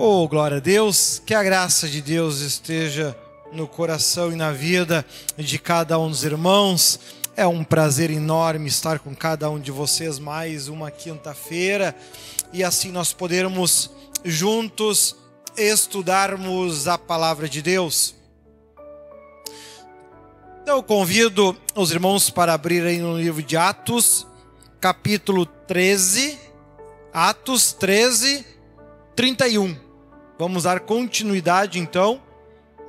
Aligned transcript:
Oh, 0.00 0.28
glória 0.28 0.58
a 0.58 0.60
Deus, 0.60 1.20
que 1.26 1.34
a 1.34 1.42
graça 1.42 1.88
de 1.88 2.00
Deus 2.00 2.38
esteja 2.38 3.18
no 3.52 3.66
coração 3.66 4.30
e 4.30 4.36
na 4.36 4.52
vida 4.52 5.04
de 5.36 5.58
cada 5.58 5.98
um 5.98 6.08
dos 6.08 6.22
irmãos. 6.22 7.00
É 7.36 7.44
um 7.48 7.64
prazer 7.64 8.08
enorme 8.08 8.68
estar 8.68 9.00
com 9.00 9.12
cada 9.12 9.50
um 9.50 9.58
de 9.58 9.72
vocês 9.72 10.20
mais 10.20 10.68
uma 10.68 10.88
quinta-feira 10.88 11.96
e 12.52 12.62
assim 12.62 12.92
nós 12.92 13.12
podermos 13.12 13.90
juntos 14.24 15.16
estudarmos 15.56 16.86
a 16.86 16.96
palavra 16.96 17.48
de 17.48 17.60
Deus. 17.60 18.14
Então 20.62 20.76
eu 20.76 20.82
convido 20.84 21.56
os 21.74 21.90
irmãos 21.90 22.30
para 22.30 22.54
abrirem 22.54 23.00
no 23.00 23.18
livro 23.18 23.42
de 23.42 23.56
Atos, 23.56 24.24
capítulo 24.78 25.44
13, 25.44 26.38
Atos 27.12 27.72
13, 27.72 28.46
31. 29.16 29.87
Vamos 30.38 30.62
dar 30.62 30.80
continuidade 30.80 31.80
então. 31.80 32.22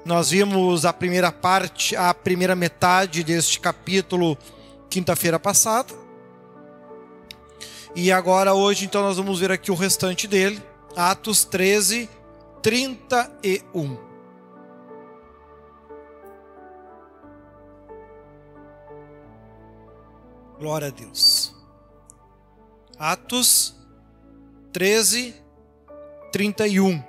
Nós 0.06 0.30
vimos 0.30 0.86
a 0.86 0.94
primeira 0.94 1.32
parte, 1.32 1.96
a 1.96 2.14
primeira 2.14 2.56
metade 2.56 3.24
deste 3.24 3.60
capítulo 3.60 4.38
quinta-feira 4.88 5.40
passada. 5.40 5.94
E 7.96 8.12
agora 8.12 8.54
hoje 8.54 8.86
então 8.86 9.02
nós 9.02 9.18
vamos 9.18 9.40
ver 9.40 9.52
aqui 9.52 9.72
o 9.72 9.76
restante 9.76 10.28
dele, 10.28 10.62
Atos 10.96 11.44
13, 11.44 12.08
31. 12.62 13.98
Glória 20.60 20.90
a 20.90 20.92
Deus. 20.92 21.56
Atos 23.00 23.76
13, 24.72 25.34
31. 26.32 27.09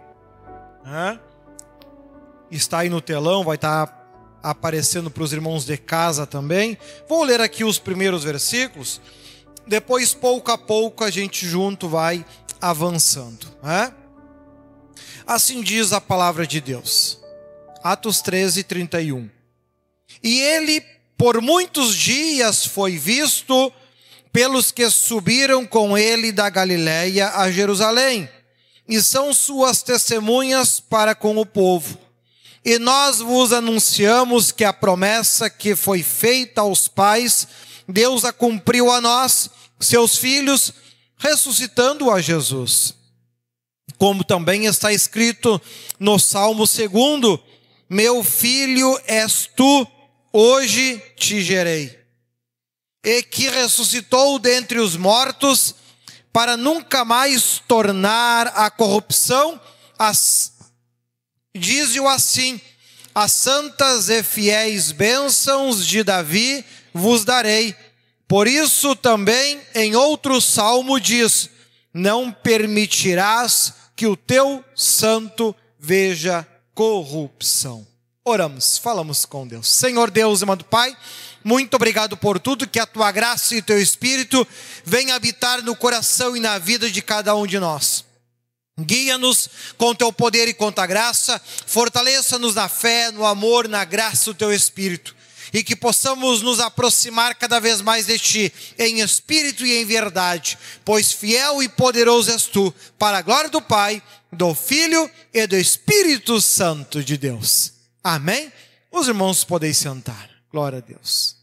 Está 2.51 2.81
aí 2.81 2.89
no 2.89 3.01
telão, 3.01 3.45
vai 3.45 3.55
estar 3.55 3.97
aparecendo 4.43 5.11
para 5.11 5.23
os 5.23 5.33
irmãos 5.33 5.65
de 5.65 5.77
casa 5.77 6.27
também. 6.27 6.77
Vou 7.09 7.23
ler 7.23 7.41
aqui 7.41 7.63
os 7.63 7.79
primeiros 7.79 8.25
versículos. 8.25 9.01
Depois, 9.67 10.15
pouco 10.15 10.51
a 10.51 10.59
pouco, 10.59 11.05
a 11.05 11.11
gente 11.11 11.47
junto 11.47 11.89
vai 11.89 12.25
avançando. 12.61 13.47
Assim 15.27 15.63
diz 15.63 15.93
a 15.93 16.01
palavra 16.01 16.47
de 16.47 16.61
Deus. 16.61 17.21
Atos 17.83 18.21
13, 18.21 18.65
31. 18.65 19.31
E 20.23 20.41
ele, 20.41 20.81
por 21.17 21.41
muitos 21.41 21.95
dias, 21.95 22.67
foi 22.67 22.99
visto 22.99 23.73
pelos 24.33 24.73
que 24.73 24.89
subiram 24.91 25.65
com 25.65 25.97
ele 25.97 26.33
da 26.33 26.49
Galiléia 26.51 27.31
a 27.31 27.51
Jerusalém 27.51 28.29
e 28.91 29.01
são 29.01 29.33
suas 29.33 29.83
testemunhas 29.83 30.81
para 30.81 31.15
com 31.15 31.37
o 31.39 31.47
povo. 31.47 31.97
E 32.65 32.77
nós 32.77 33.21
vos 33.21 33.53
anunciamos 33.53 34.51
que 34.51 34.65
a 34.65 34.73
promessa 34.73 35.49
que 35.49 35.77
foi 35.77 36.03
feita 36.03 36.63
aos 36.63 36.89
pais, 36.89 37.47
Deus 37.89 38.25
a 38.25 38.33
cumpriu 38.33 38.91
a 38.91 39.01
nós, 39.01 39.49
seus 39.79 40.17
filhos, 40.17 40.73
ressuscitando 41.17 42.11
a 42.11 42.21
Jesus. 42.21 42.93
Como 43.97 44.25
também 44.25 44.67
está 44.67 44.93
escrito 44.93 45.61
no 45.99 46.19
Salmo 46.19 46.65
2: 46.67 47.41
Meu 47.89 48.25
filho 48.25 49.01
és 49.07 49.49
tu, 49.57 49.87
hoje 50.33 51.01
te 51.17 51.41
gerei. 51.43 51.97
E 53.05 53.23
que 53.23 53.49
ressuscitou 53.49 54.39
dentre 54.39 54.81
os 54.81 54.97
mortos, 54.97 55.75
para 56.33 56.57
nunca 56.57 57.05
mais 57.05 57.63
tornar 57.67 58.49
a 58.49 58.71
corrupção, 58.71 59.61
as, 59.99 60.53
diz-o 61.55 62.07
assim: 62.07 62.61
as 63.15 63.33
santas 63.33 64.09
e 64.09 64.23
fiéis 64.23 64.93
bênçãos 64.93 65.87
de 65.87 66.03
Davi 66.03 66.65
vos 66.95 67.25
darei. 67.25 67.75
Por 68.29 68.47
isso 68.47 68.95
também 68.95 69.61
em 69.75 69.97
outro 69.97 70.41
salmo 70.41 71.01
diz: 71.01 71.51
não 71.93 72.31
permitirás 72.31 73.75
que 73.97 74.07
o 74.07 74.17
teu 74.17 74.65
santo 74.75 75.55
veja 75.79 76.47
corrupção. 76.75 77.87
Oramos, 78.25 78.79
falamos 78.79 79.25
com 79.25 79.47
Deus. 79.47 79.69
Senhor 79.69 80.11
Deus, 80.11 80.43
amado 80.43 80.65
Pai, 80.65 80.97
muito 81.43 81.75
obrigado 81.75 82.17
por 82.17 82.39
tudo, 82.39 82.67
que 82.67 82.79
a 82.79 82.87
tua 82.87 83.11
graça 83.11 83.55
e 83.55 83.59
o 83.59 83.63
teu 83.63 83.81
espírito 83.81 84.47
venham 84.85 85.17
habitar 85.17 85.63
no 85.63 85.75
coração 85.75 86.37
e 86.37 86.41
na 86.41 86.59
vida 86.59 86.91
de 86.91 87.01
cada 87.03 87.35
um 87.35 87.47
de 87.47 87.59
nós. 87.59 88.05
Guia-nos 88.79 89.49
com 89.77 89.95
teu 89.95 90.13
poder 90.13 90.49
e 90.49 90.55
com 90.55 90.73
tua 90.73 90.87
graça, 90.87 91.41
fortaleça-nos 91.67 92.55
na 92.55 92.69
fé, 92.69 93.11
no 93.11 93.27
amor, 93.27 93.69
na 93.69 93.85
graça 93.85 94.33
do 94.33 94.35
teu 94.35 94.53
espírito 94.53 95.15
e 95.53 95.63
que 95.63 95.75
possamos 95.75 96.43
nos 96.43 96.61
aproximar 96.61 97.35
cada 97.35 97.59
vez 97.59 97.81
mais 97.81 98.07
de 98.07 98.19
Ti, 98.19 98.53
em 98.79 99.01
espírito 99.01 99.67
e 99.67 99.79
em 99.79 99.85
verdade, 99.85 100.59
pois 100.85 101.13
fiel 101.13 101.63
e 101.63 101.69
poderoso 101.69 102.31
és 102.31 102.47
Tu, 102.47 102.73
para 102.99 103.19
a 103.19 103.23
glória 103.23 103.51
do 103.51 103.61
Pai, 103.61 104.03
do 104.33 104.55
Filho 104.55 105.11
e 105.35 105.47
do 105.47 105.57
Espírito 105.57 106.41
Santo 106.41 107.03
de 107.03 107.17
Deus. 107.17 107.73
Amém? 108.03 108.53
Os 108.91 109.09
irmãos 109.09 109.45
podem 109.45 109.73
sentar. 109.73 110.40
Glória 110.51 110.79
a 110.79 110.81
Deus. 110.81 111.37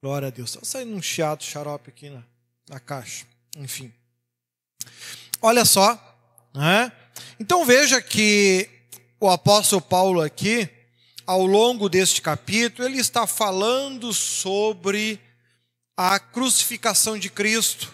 Glória 0.00 0.28
a 0.28 0.30
Deus. 0.30 0.50
Está 0.50 0.64
saindo 0.64 0.94
um 0.94 1.02
chiado, 1.02 1.42
xarope 1.42 1.90
aqui 1.90 2.10
na, 2.10 2.22
na 2.68 2.78
caixa. 2.78 3.26
Enfim. 3.56 3.92
Olha 5.42 5.64
só. 5.64 5.98
Né? 6.54 6.92
Então 7.40 7.64
veja 7.64 8.00
que 8.00 8.68
o 9.18 9.28
apóstolo 9.28 9.82
Paulo 9.82 10.20
aqui, 10.20 10.68
ao 11.26 11.44
longo 11.44 11.88
deste 11.88 12.22
capítulo, 12.22 12.86
ele 12.86 12.98
está 12.98 13.26
falando 13.26 14.12
sobre 14.12 15.20
a 15.96 16.18
crucificação 16.20 17.18
de 17.18 17.30
Cristo, 17.30 17.92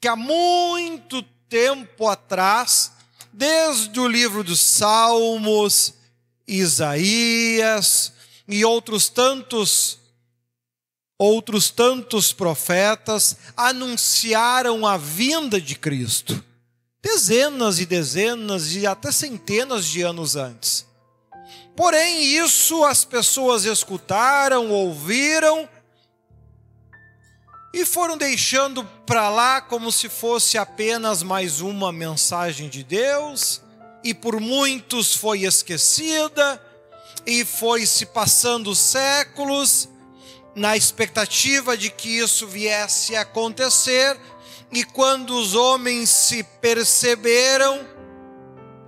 que 0.00 0.08
há 0.08 0.16
muito 0.16 1.22
tempo 1.48 2.08
atrás 2.08 2.92
desde 3.32 3.98
o 3.98 4.06
livro 4.06 4.44
dos 4.44 4.60
Salmos, 4.60 5.94
Isaías 6.46 8.12
e 8.46 8.64
outros 8.64 9.08
tantos 9.08 9.98
outros 11.18 11.70
tantos 11.70 12.32
profetas 12.32 13.36
anunciaram 13.56 14.84
a 14.84 14.96
vinda 14.96 15.60
de 15.60 15.76
Cristo. 15.76 16.42
Dezenas 17.00 17.78
e 17.78 17.86
dezenas 17.86 18.74
e 18.74 18.86
até 18.86 19.12
centenas 19.12 19.86
de 19.86 20.02
anos 20.02 20.34
antes. 20.34 20.84
Porém, 21.76 22.22
isso 22.24 22.84
as 22.84 23.04
pessoas 23.04 23.64
escutaram, 23.64 24.70
ouviram 24.70 25.68
e 27.72 27.86
foram 27.86 28.16
deixando 28.18 28.84
para 29.06 29.30
lá 29.30 29.60
como 29.60 29.90
se 29.90 30.08
fosse 30.08 30.58
apenas 30.58 31.22
mais 31.22 31.60
uma 31.60 31.90
mensagem 31.90 32.68
de 32.68 32.84
Deus, 32.84 33.62
e 34.04 34.12
por 34.12 34.38
muitos 34.40 35.14
foi 35.14 35.44
esquecida, 35.44 36.60
e 37.24 37.44
foi 37.44 37.86
se 37.86 38.04
passando 38.04 38.74
séculos 38.74 39.88
na 40.54 40.76
expectativa 40.76 41.76
de 41.76 41.88
que 41.88 42.18
isso 42.18 42.46
viesse 42.46 43.16
a 43.16 43.22
acontecer, 43.22 44.18
e 44.70 44.84
quando 44.84 45.34
os 45.38 45.54
homens 45.54 46.10
se 46.10 46.42
perceberam, 46.42 47.86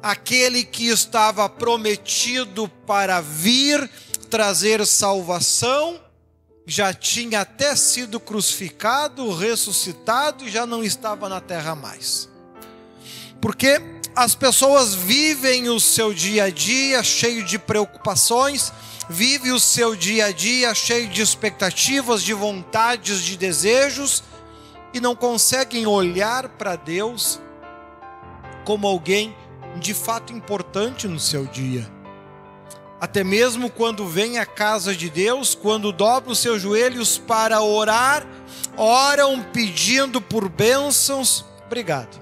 aquele 0.02 0.64
que 0.64 0.88
estava 0.88 1.48
prometido 1.48 2.68
para 2.86 3.22
vir 3.22 3.90
trazer 4.28 4.84
salvação, 4.84 5.98
já 6.66 6.92
tinha 6.94 7.40
até 7.40 7.76
sido 7.76 8.18
crucificado, 8.18 9.34
ressuscitado 9.34 10.46
e 10.46 10.50
já 10.50 10.64
não 10.66 10.82
estava 10.82 11.28
na 11.28 11.40
terra 11.40 11.74
mais. 11.74 12.28
Porque 13.40 13.80
as 14.16 14.34
pessoas 14.34 14.94
vivem 14.94 15.68
o 15.68 15.78
seu 15.78 16.14
dia 16.14 16.44
a 16.44 16.50
dia 16.50 17.02
cheio 17.02 17.44
de 17.44 17.58
preocupações, 17.58 18.72
vive 19.08 19.52
o 19.52 19.60
seu 19.60 19.94
dia 19.94 20.26
a 20.26 20.32
dia 20.32 20.74
cheio 20.74 21.08
de 21.08 21.20
expectativas, 21.20 22.22
de 22.22 22.32
vontades, 22.32 23.20
de 23.22 23.36
desejos 23.36 24.22
e 24.94 25.00
não 25.00 25.14
conseguem 25.14 25.86
olhar 25.86 26.48
para 26.50 26.76
Deus 26.76 27.40
como 28.64 28.86
alguém 28.86 29.36
de 29.76 29.92
fato 29.92 30.32
importante 30.32 31.06
no 31.06 31.20
seu 31.20 31.44
dia 31.44 31.93
até 33.04 33.22
mesmo 33.22 33.68
quando 33.68 34.08
vem 34.08 34.38
à 34.38 34.46
casa 34.46 34.96
de 34.96 35.10
Deus, 35.10 35.54
quando 35.54 35.92
dobra 35.92 36.32
os 36.32 36.38
seus 36.38 36.62
joelhos 36.62 37.18
para 37.18 37.60
orar, 37.60 38.26
oram 38.78 39.42
pedindo 39.42 40.22
por 40.22 40.48
bênçãos, 40.48 41.44
obrigado. 41.66 42.18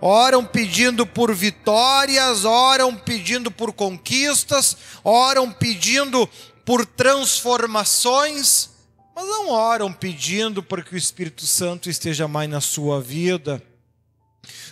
Oram 0.00 0.44
pedindo 0.44 1.06
por 1.06 1.32
vitórias, 1.32 2.44
oram 2.44 2.96
pedindo 2.96 3.48
por 3.48 3.72
conquistas, 3.72 4.76
oram 5.04 5.52
pedindo 5.52 6.28
por 6.64 6.84
transformações, 6.84 8.70
mas 9.14 9.24
não 9.24 9.50
oram 9.50 9.92
pedindo 9.92 10.64
para 10.64 10.82
que 10.82 10.96
o 10.96 10.98
Espírito 10.98 11.46
Santo 11.46 11.88
esteja 11.88 12.26
mais 12.26 12.50
na 12.50 12.60
sua 12.60 13.00
vida, 13.00 13.62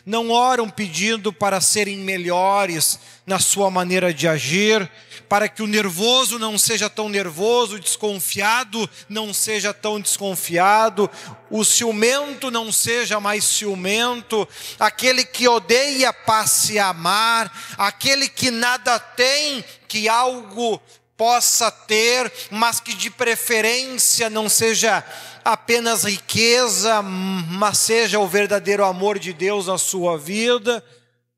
não 0.05 0.31
oram 0.31 0.69
pedindo 0.69 1.33
para 1.33 1.61
serem 1.61 1.99
melhores 1.99 2.99
na 3.27 3.39
sua 3.39 3.71
maneira 3.71 4.13
de 4.13 4.27
agir, 4.27 4.91
para 5.29 5.49
que 5.49 5.63
o 5.63 5.67
nervoso 5.67 6.39
não 6.39 6.59
seja 6.59 6.91
tão 6.91 7.09
nervoso, 7.09 7.77
o 7.77 7.81
desconfiado 7.81 8.89
não 9.09 9.33
seja 9.33 9.73
tão 9.73 10.01
desconfiado, 10.01 11.09
o 11.49 11.65
ciumento 11.65 12.51
não 12.51 12.73
seja 12.73 13.21
mais 13.21 13.45
ciumento, 13.45 14.47
aquele 14.79 15.25
que 15.25 15.47
odeia 15.47 16.13
passe 16.13 16.79
a 16.79 16.89
amar, 16.89 17.77
aquele 17.79 18.29
que 18.29 18.51
nada 18.51 18.99
tem, 18.99 19.65
que 19.87 20.09
algo 20.09 20.81
possa 21.23 21.71
ter, 21.71 22.33
mas 22.51 22.81
que 22.81 22.93
de 22.93 23.09
preferência 23.09 24.29
não 24.29 24.49
seja 24.49 25.05
apenas 25.45 26.03
riqueza, 26.03 27.01
mas 27.01 27.79
seja 27.79 28.19
o 28.19 28.27
verdadeiro 28.27 28.85
amor 28.85 29.21
de 29.21 29.33
Deus 29.33 29.69
na 29.69 29.79
sua 29.79 30.19
vida. 30.19 30.85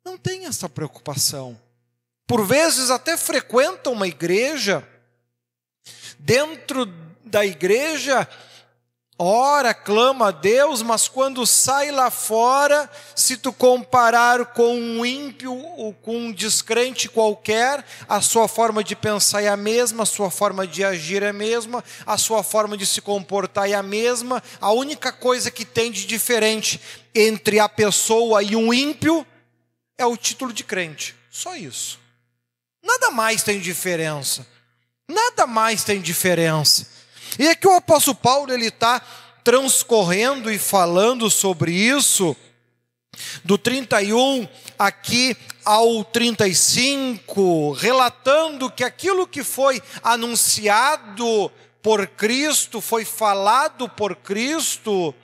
Não 0.02 0.16
tem 0.16 0.46
essa 0.46 0.70
preocupação 0.70 1.58
por 2.26 2.46
vezes 2.46 2.90
até 2.90 3.16
frequentam 3.16 3.92
uma 3.92 4.08
igreja, 4.08 4.86
dentro 6.18 6.86
da 7.22 7.44
igreja, 7.44 8.26
ora, 9.18 9.72
clama 9.72 10.28
a 10.28 10.30
Deus, 10.30 10.82
mas 10.82 11.08
quando 11.08 11.46
sai 11.46 11.90
lá 11.90 12.10
fora, 12.10 12.90
se 13.14 13.36
tu 13.36 13.52
comparar 13.52 14.46
com 14.46 14.74
um 14.74 15.06
ímpio 15.06 15.54
ou 15.54 15.94
com 15.94 16.16
um 16.16 16.32
descrente 16.32 17.08
qualquer, 17.08 17.84
a 18.08 18.20
sua 18.20 18.48
forma 18.48 18.82
de 18.82 18.96
pensar 18.96 19.42
é 19.42 19.48
a 19.48 19.56
mesma, 19.56 20.02
a 20.02 20.06
sua 20.06 20.30
forma 20.30 20.66
de 20.66 20.84
agir 20.84 21.22
é 21.22 21.28
a 21.28 21.32
mesma, 21.32 21.84
a 22.04 22.18
sua 22.18 22.42
forma 22.42 22.76
de 22.76 22.86
se 22.86 23.00
comportar 23.00 23.70
é 23.70 23.74
a 23.74 23.82
mesma, 23.82 24.42
a 24.60 24.72
única 24.72 25.12
coisa 25.12 25.50
que 25.50 25.64
tem 25.64 25.90
de 25.90 26.06
diferente 26.06 26.80
entre 27.14 27.60
a 27.60 27.68
pessoa 27.68 28.42
e 28.42 28.56
um 28.56 28.74
ímpio 28.74 29.26
é 29.96 30.04
o 30.04 30.16
título 30.16 30.52
de 30.52 30.64
crente, 30.64 31.14
só 31.30 31.54
isso. 31.54 31.98
Nada 32.82 33.10
mais 33.10 33.42
tem 33.42 33.58
diferença. 33.58 34.46
Nada 35.08 35.46
mais 35.46 35.84
tem 35.84 36.00
diferença. 36.00 36.86
E 37.38 37.46
é 37.46 37.54
que 37.54 37.66
o 37.66 37.74
apóstolo 37.74 38.16
Paulo 38.16 38.52
ele 38.52 38.66
está 38.66 39.00
transcorrendo 39.42 40.50
e 40.50 40.58
falando 40.58 41.30
sobre 41.30 41.72
isso, 41.72 42.34
do 43.44 43.58
31 43.58 44.48
aqui 44.78 45.36
ao 45.64 46.04
35, 46.04 47.72
relatando 47.72 48.70
que 48.70 48.82
aquilo 48.82 49.26
que 49.26 49.44
foi 49.44 49.82
anunciado 50.02 51.50
por 51.82 52.06
Cristo, 52.06 52.80
foi 52.80 53.04
falado 53.04 53.88
por 53.88 54.16
Cristo, 54.16 55.14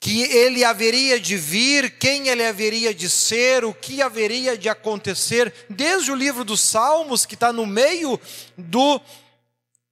que 0.00 0.22
ele 0.22 0.64
haveria 0.64 1.18
de 1.18 1.36
vir, 1.36 1.98
quem 1.98 2.28
ele 2.28 2.44
haveria 2.44 2.92
de 2.92 3.08
ser, 3.08 3.64
o 3.64 3.72
que 3.72 4.02
haveria 4.02 4.58
de 4.58 4.68
acontecer, 4.68 5.52
desde 5.70 6.10
o 6.10 6.16
livro 6.16 6.44
dos 6.44 6.60
Salmos, 6.60 7.24
que 7.24 7.34
está 7.34 7.52
no 7.52 7.64
meio 7.64 8.20
do 8.58 9.00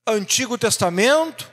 Antigo 0.07 0.59
Testamento. 0.59 1.51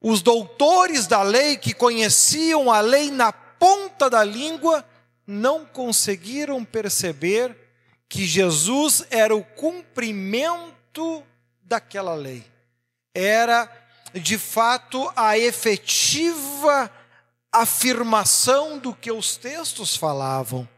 Os 0.00 0.20
doutores 0.20 1.06
da 1.06 1.22
lei, 1.22 1.56
que 1.56 1.72
conheciam 1.72 2.70
a 2.70 2.80
lei 2.80 3.10
na 3.10 3.32
ponta 3.32 4.10
da 4.10 4.22
língua, 4.22 4.84
não 5.26 5.64
conseguiram 5.64 6.62
perceber 6.64 7.56
que 8.08 8.26
Jesus 8.26 9.06
era 9.10 9.34
o 9.34 9.42
cumprimento 9.42 11.24
daquela 11.62 12.14
lei. 12.14 12.44
Era 13.14 13.70
de 14.12 14.36
fato 14.38 15.10
a 15.16 15.38
efetiva 15.38 16.90
afirmação 17.50 18.78
do 18.78 18.94
que 18.94 19.10
os 19.10 19.36
textos 19.36 19.96
falavam, 19.96 20.68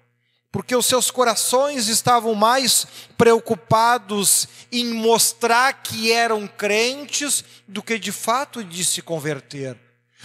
porque 0.56 0.74
os 0.74 0.86
seus 0.86 1.10
corações 1.10 1.86
estavam 1.88 2.34
mais 2.34 2.86
preocupados 3.18 4.48
em 4.72 4.86
mostrar 4.86 5.82
que 5.82 6.10
eram 6.10 6.46
crentes 6.46 7.44
do 7.68 7.82
que 7.82 7.98
de 7.98 8.10
fato 8.10 8.64
de 8.64 8.82
se 8.82 9.02
converter. 9.02 9.76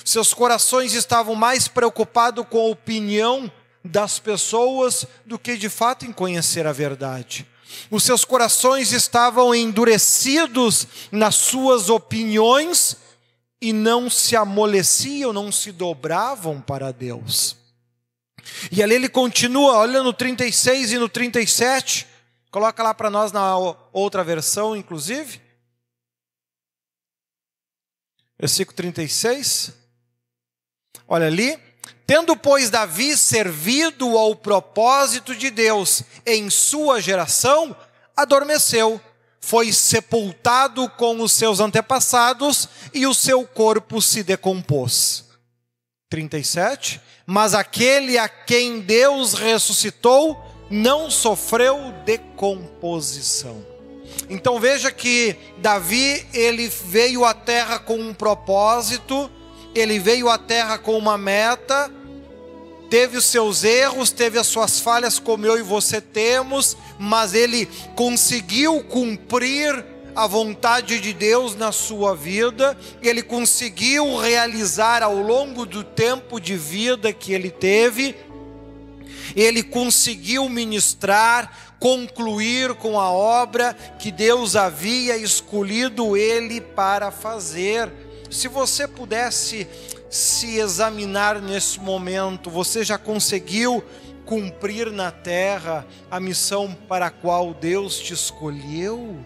Seus 0.06 0.34
corações 0.34 0.94
estavam 0.94 1.36
mais 1.36 1.68
preocupados 1.68 2.46
com 2.50 2.62
a 2.62 2.70
opinião 2.70 3.52
das 3.84 4.20
pessoas 4.20 5.06
do 5.26 5.38
que 5.38 5.58
de 5.58 5.68
fato 5.68 6.06
em 6.06 6.14
conhecer 6.14 6.66
a 6.66 6.72
verdade. 6.72 7.46
Os 7.90 8.02
seus 8.02 8.24
corações 8.24 8.94
estavam 8.94 9.54
endurecidos 9.54 10.88
nas 11.12 11.36
suas 11.36 11.90
opiniões 11.90 12.96
e 13.62 13.74
não 13.74 14.10
se 14.10 14.38
amoleciam, 14.38 15.34
não 15.34 15.52
se 15.52 15.74
dobravam 15.74 16.62
para 16.62 16.94
Deus. 16.94 17.60
E 18.72 18.82
ali 18.82 18.96
ele 18.96 19.10
continua, 19.10 19.78
olha 19.78 20.04
no 20.04 20.14
36 20.14 20.94
e 20.94 20.98
no 20.98 21.10
37, 21.10 22.08
coloca 22.50 22.82
lá 22.84 22.94
para 22.94 23.10
nós 23.10 23.32
na 23.32 23.56
outra 23.92 24.24
versão, 24.24 24.76
inclusive. 24.76 25.42
Versículo 28.40 28.76
36. 28.76 29.74
Olha 31.08 31.28
ali. 31.28 31.58
Tendo, 32.06 32.36
pois, 32.36 32.70
Davi 32.70 33.16
servido 33.16 34.18
ao 34.18 34.36
propósito 34.36 35.36
de 35.36 35.50
Deus 35.50 36.04
em 36.26 36.50
sua 36.50 37.00
geração, 37.00 37.76
adormeceu 38.16 39.02
foi 39.42 39.74
sepultado 39.74 40.88
com 40.92 41.20
os 41.20 41.32
seus 41.32 41.60
antepassados 41.60 42.70
e 42.94 43.08
o 43.08 43.14
seu 43.14 43.46
corpo 43.46 44.02
se 44.02 44.22
decompôs. 44.22 45.31
37. 46.12 47.02
Mas 47.26 47.56
aquele 47.56 48.18
a 48.18 48.28
quem 48.28 48.82
Deus 48.82 49.34
ressuscitou 49.34 50.38
não 50.70 51.10
sofreu 51.10 51.94
decomposição. 52.06 53.66
Então 54.30 54.60
veja 54.60 54.92
que 54.92 55.36
Davi, 55.58 56.26
ele 56.34 56.68
veio 56.68 57.26
à 57.26 57.34
terra 57.34 57.80
com 57.80 57.98
um 57.98 58.14
propósito, 58.14 59.32
ele 59.74 60.00
veio 60.00 60.30
à 60.30 60.38
terra 60.38 60.78
com 60.78 60.98
uma 60.98 61.18
meta, 61.18 61.90
teve 62.90 63.18
os 63.18 63.26
seus 63.26 63.64
erros, 63.64 64.12
teve 64.12 64.38
as 64.38 64.48
suas 64.48 64.80
falhas, 64.82 65.18
como 65.18 65.46
eu 65.46 65.58
e 65.58 65.64
você 65.64 66.02
temos, 66.02 66.76
mas 67.00 67.34
ele 67.34 67.68
conseguiu 67.96 68.84
cumprir 68.84 69.86
a 70.16 70.28
vontade 70.28 71.00
de 71.00 71.14
Deus 71.14 71.56
na 71.56 71.72
sua 71.72 72.16
vida, 72.16 72.78
ele 73.02 73.24
conseguiu 73.24 74.18
realizar 74.18 75.02
ao 75.04 75.16
longo 75.16 75.66
do 75.66 75.84
tempo 75.84 76.40
de 76.40 76.56
vida 76.56 77.14
que 77.14 77.34
ele 77.34 77.50
teve, 77.50 78.16
ele 79.36 79.64
conseguiu 79.64 80.48
ministrar, 80.50 81.76
concluir 81.80 82.74
com 82.76 83.00
a 83.00 83.10
obra 83.10 83.74
que 83.98 84.12
Deus 84.12 84.56
havia 84.56 85.16
escolhido 85.18 86.18
ele 86.18 86.60
para 86.60 87.10
fazer. 87.12 87.92
Se 88.30 88.48
você 88.48 88.88
pudesse 88.88 89.68
se 90.10 90.58
examinar 90.58 91.42
nesse 91.42 91.80
momento, 91.80 92.50
você 92.50 92.84
já 92.84 92.98
conseguiu 92.98 93.84
cumprir 94.26 94.92
na 94.92 95.12
terra 95.12 95.86
a 96.10 96.20
missão 96.20 96.76
para 96.88 97.08
a 97.08 97.12
qual 97.12 97.54
Deus 97.54 97.98
te 97.98 98.14
escolheu? 98.14 99.18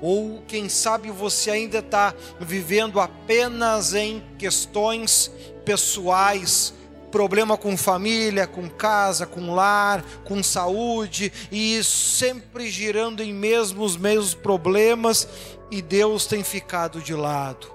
Ou 0.00 0.42
quem 0.46 0.68
sabe 0.68 1.10
você 1.10 1.50
ainda 1.50 1.78
está 1.78 2.14
vivendo 2.40 3.00
apenas 3.00 3.94
em 3.94 4.22
questões 4.38 5.30
pessoais, 5.64 6.74
problema 7.10 7.56
com 7.56 7.76
família, 7.76 8.46
com 8.46 8.68
casa, 8.68 9.26
com 9.26 9.54
lar, 9.54 10.04
com 10.24 10.42
saúde, 10.42 11.32
e 11.50 11.82
sempre 11.82 12.68
girando 12.68 13.22
em 13.22 13.32
mesmos 13.32 13.96
mesmos 13.96 14.34
problemas, 14.34 15.26
e 15.70 15.80
Deus 15.80 16.26
tem 16.26 16.44
ficado 16.44 17.00
de 17.00 17.14
lado. 17.14 17.74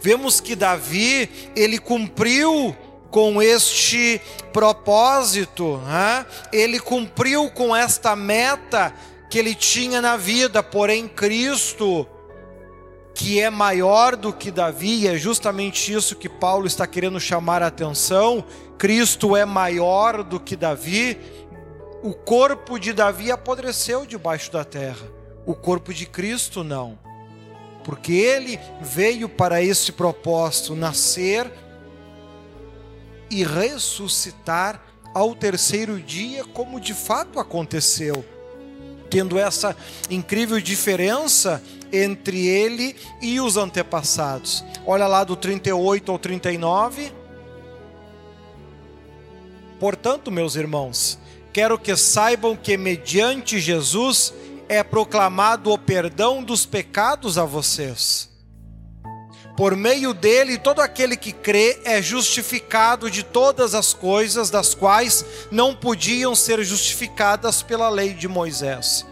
Vemos 0.00 0.40
que 0.40 0.56
Davi, 0.56 1.30
ele 1.54 1.78
cumpriu 1.78 2.76
com 3.10 3.40
este 3.40 4.20
propósito, 4.52 5.78
né? 5.78 6.26
ele 6.52 6.78
cumpriu 6.78 7.50
com 7.50 7.74
esta 7.74 8.16
meta 8.16 8.92
que 9.28 9.38
ele 9.38 9.54
tinha 9.54 10.00
na 10.00 10.16
vida, 10.16 10.62
porém 10.62 11.08
Cristo, 11.08 12.06
que 13.14 13.40
é 13.40 13.50
maior 13.50 14.16
do 14.16 14.32
que 14.32 14.50
Davi, 14.50 15.02
e 15.02 15.08
é 15.08 15.16
justamente 15.16 15.92
isso 15.92 16.16
que 16.16 16.28
Paulo 16.28 16.66
está 16.66 16.86
querendo 16.86 17.18
chamar 17.18 17.62
a 17.62 17.66
atenção. 17.68 18.44
Cristo 18.78 19.36
é 19.36 19.44
maior 19.44 20.22
do 20.22 20.38
que 20.38 20.54
Davi. 20.54 21.18
O 22.02 22.12
corpo 22.12 22.78
de 22.78 22.92
Davi 22.92 23.30
apodreceu 23.32 24.06
debaixo 24.06 24.52
da 24.52 24.64
terra, 24.64 25.06
o 25.44 25.54
corpo 25.54 25.92
de 25.92 26.06
Cristo 26.06 26.62
não 26.62 26.98
porque 27.86 28.14
ele 28.14 28.58
veio 28.80 29.28
para 29.28 29.62
esse 29.62 29.92
propósito 29.92 30.74
nascer 30.74 31.48
e 33.30 33.44
ressuscitar 33.44 34.82
ao 35.14 35.36
terceiro 35.36 36.00
dia, 36.00 36.44
como 36.46 36.80
de 36.80 36.92
fato 36.92 37.38
aconteceu, 37.38 38.24
tendo 39.08 39.38
essa 39.38 39.76
incrível 40.10 40.60
diferença 40.60 41.62
entre 41.92 42.46
ele 42.46 42.96
e 43.20 43.40
os 43.40 43.56
antepassados. 43.56 44.64
Olha 44.86 45.06
lá 45.06 45.24
do 45.24 45.36
38 45.36 46.12
ao 46.12 46.18
39. 46.18 47.12
Portanto, 49.78 50.30
meus 50.30 50.56
irmãos, 50.56 51.18
quero 51.52 51.78
que 51.78 51.94
saibam 51.96 52.56
que 52.56 52.76
mediante 52.76 53.58
Jesus 53.58 54.32
é 54.68 54.82
proclamado 54.82 55.70
o 55.70 55.78
perdão 55.78 56.42
dos 56.42 56.66
pecados 56.66 57.38
a 57.38 57.44
vocês. 57.44 58.35
Por 59.56 59.74
meio 59.74 60.12
dele, 60.12 60.58
todo 60.58 60.80
aquele 60.80 61.16
que 61.16 61.32
crê 61.32 61.80
é 61.82 62.02
justificado 62.02 63.10
de 63.10 63.22
todas 63.22 63.74
as 63.74 63.94
coisas 63.94 64.50
das 64.50 64.74
quais 64.74 65.24
não 65.50 65.74
podiam 65.74 66.34
ser 66.34 66.62
justificadas 66.62 67.62
pela 67.62 67.88
lei 67.88 68.12
de 68.12 68.28
Moisés. 68.28 69.06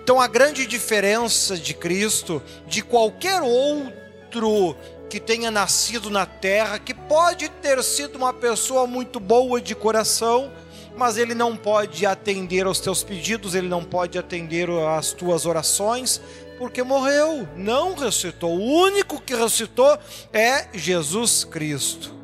Então, 0.00 0.20
a 0.20 0.28
grande 0.28 0.66
diferença 0.66 1.56
de 1.56 1.74
Cristo 1.74 2.40
de 2.66 2.80
qualquer 2.80 3.42
outro 3.42 4.76
que 5.10 5.18
tenha 5.18 5.50
nascido 5.50 6.10
na 6.10 6.24
terra, 6.24 6.78
que 6.78 6.94
pode 6.94 7.48
ter 7.48 7.82
sido 7.82 8.16
uma 8.16 8.32
pessoa 8.32 8.86
muito 8.86 9.18
boa 9.18 9.60
de 9.60 9.74
coração, 9.74 10.52
mas 10.96 11.16
ele 11.16 11.34
não 11.34 11.56
pode 11.56 12.06
atender 12.06 12.66
aos 12.66 12.78
teus 12.78 13.02
pedidos, 13.02 13.54
ele 13.54 13.68
não 13.68 13.82
pode 13.82 14.18
atender 14.18 14.68
às 14.70 15.12
tuas 15.12 15.44
orações, 15.44 16.20
porque 16.58 16.82
morreu, 16.82 17.48
não 17.56 17.94
ressuscitou. 17.94 18.58
O 18.58 18.82
único 18.82 19.20
que 19.20 19.34
ressuscitou 19.34 19.98
é 20.32 20.68
Jesus 20.74 21.44
Cristo. 21.44 22.14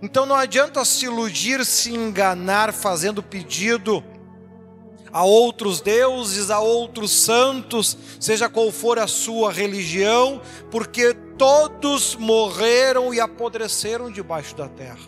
Então 0.00 0.24
não 0.26 0.36
adianta 0.36 0.84
se 0.84 1.06
iludir, 1.06 1.64
se 1.64 1.92
enganar 1.92 2.72
fazendo 2.72 3.22
pedido 3.22 4.04
a 5.12 5.24
outros 5.24 5.80
deuses, 5.80 6.50
a 6.50 6.60
outros 6.60 7.10
santos, 7.10 7.96
seja 8.20 8.48
qual 8.48 8.70
for 8.70 8.98
a 8.98 9.06
sua 9.06 9.50
religião, 9.50 10.40
porque 10.70 11.14
todos 11.36 12.14
morreram 12.14 13.12
e 13.14 13.20
apodreceram 13.20 14.10
debaixo 14.10 14.54
da 14.54 14.68
terra. 14.68 14.98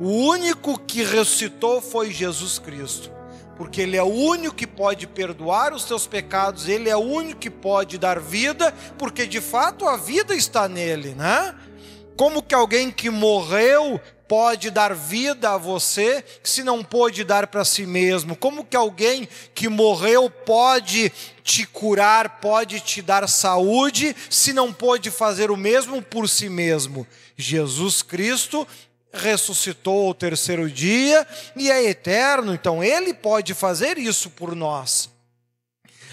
O 0.00 0.08
único 0.08 0.78
que 0.78 1.02
ressuscitou 1.02 1.80
foi 1.80 2.10
Jesus 2.12 2.58
Cristo, 2.58 3.10
porque 3.58 3.82
Ele 3.82 3.96
é 3.96 4.02
o 4.02 4.06
único 4.06 4.54
que 4.54 4.66
pode 4.66 5.06
perdoar 5.08 5.74
os 5.74 5.84
teus 5.84 6.06
pecados, 6.06 6.68
Ele 6.68 6.88
é 6.88 6.96
o 6.96 7.00
único 7.00 7.40
que 7.40 7.50
pode 7.50 7.98
dar 7.98 8.20
vida, 8.20 8.72
porque 8.96 9.26
de 9.26 9.40
fato 9.40 9.86
a 9.86 9.96
vida 9.96 10.34
está 10.34 10.68
nele, 10.68 11.14
né? 11.16 11.54
Como 12.16 12.42
que 12.42 12.54
alguém 12.54 12.90
que 12.90 13.10
morreu 13.10 14.00
pode 14.28 14.70
dar 14.70 14.94
vida 14.94 15.50
a 15.50 15.56
você 15.56 16.24
se 16.42 16.62
não 16.62 16.84
pôde 16.84 17.24
dar 17.24 17.46
para 17.46 17.64
si 17.64 17.86
mesmo? 17.86 18.36
Como 18.36 18.64
que 18.64 18.76
alguém 18.76 19.28
que 19.54 19.68
morreu 19.68 20.28
pode 20.28 21.10
te 21.42 21.66
curar, 21.66 22.40
pode 22.40 22.80
te 22.80 23.00
dar 23.00 23.28
saúde 23.28 24.14
se 24.28 24.52
não 24.52 24.72
pôde 24.72 25.10
fazer 25.10 25.50
o 25.50 25.56
mesmo 25.56 26.02
por 26.02 26.28
si 26.28 26.48
mesmo? 26.48 27.06
Jesus 27.36 28.02
Cristo 28.02 28.66
ressuscitou 29.12 30.08
ao 30.08 30.14
terceiro 30.14 30.70
dia 30.70 31.26
e 31.56 31.70
é 31.70 31.84
eterno, 31.84 32.54
então 32.54 32.82
ele 32.82 33.14
pode 33.14 33.54
fazer 33.54 33.98
isso 33.98 34.30
por 34.30 34.54
nós. 34.54 35.10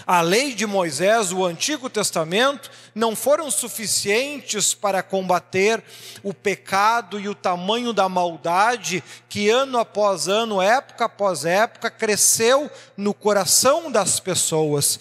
A 0.06 0.20
lei 0.20 0.54
de 0.54 0.66
Moisés, 0.66 1.32
o 1.32 1.44
Antigo 1.44 1.90
Testamento, 1.90 2.70
não 2.94 3.16
foram 3.16 3.50
suficientes 3.50 4.72
para 4.72 5.02
combater 5.02 5.82
o 6.22 6.32
pecado 6.32 7.18
e 7.18 7.28
o 7.28 7.34
tamanho 7.34 7.92
da 7.92 8.08
maldade 8.08 9.02
que 9.28 9.50
ano 9.50 9.78
após 9.78 10.28
ano, 10.28 10.62
época 10.62 11.06
após 11.06 11.44
época, 11.44 11.90
cresceu 11.90 12.70
no 12.96 13.12
coração 13.12 13.90
das 13.90 14.20
pessoas 14.20 15.00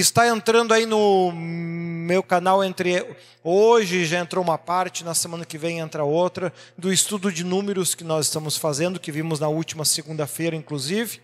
está 0.00 0.26
entrando 0.26 0.72
aí 0.72 0.86
no 0.86 1.30
meu 1.32 2.22
canal 2.22 2.64
entre 2.64 3.06
hoje 3.44 4.06
já 4.06 4.18
entrou 4.18 4.42
uma 4.42 4.56
parte, 4.56 5.04
na 5.04 5.14
semana 5.14 5.44
que 5.44 5.58
vem 5.58 5.78
entra 5.80 6.02
outra, 6.02 6.52
do 6.76 6.92
estudo 6.92 7.30
de 7.30 7.44
números 7.44 7.94
que 7.94 8.02
nós 8.02 8.26
estamos 8.26 8.56
fazendo, 8.56 8.98
que 8.98 9.12
vimos 9.12 9.38
na 9.38 9.48
última 9.48 9.84
segunda-feira, 9.84 10.56
inclusive, 10.56 11.20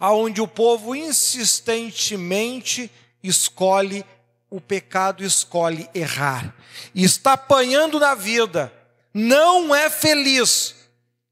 aonde 0.00 0.40
o 0.40 0.48
povo 0.48 0.94
insistentemente 0.94 2.90
escolhe 3.22 4.04
o 4.50 4.60
pecado, 4.60 5.24
escolhe 5.24 5.88
errar, 5.94 6.54
e 6.94 7.04
está 7.04 7.34
apanhando 7.34 8.00
na 8.00 8.14
vida, 8.14 8.72
não 9.12 9.74
é 9.74 9.88
feliz 9.88 10.74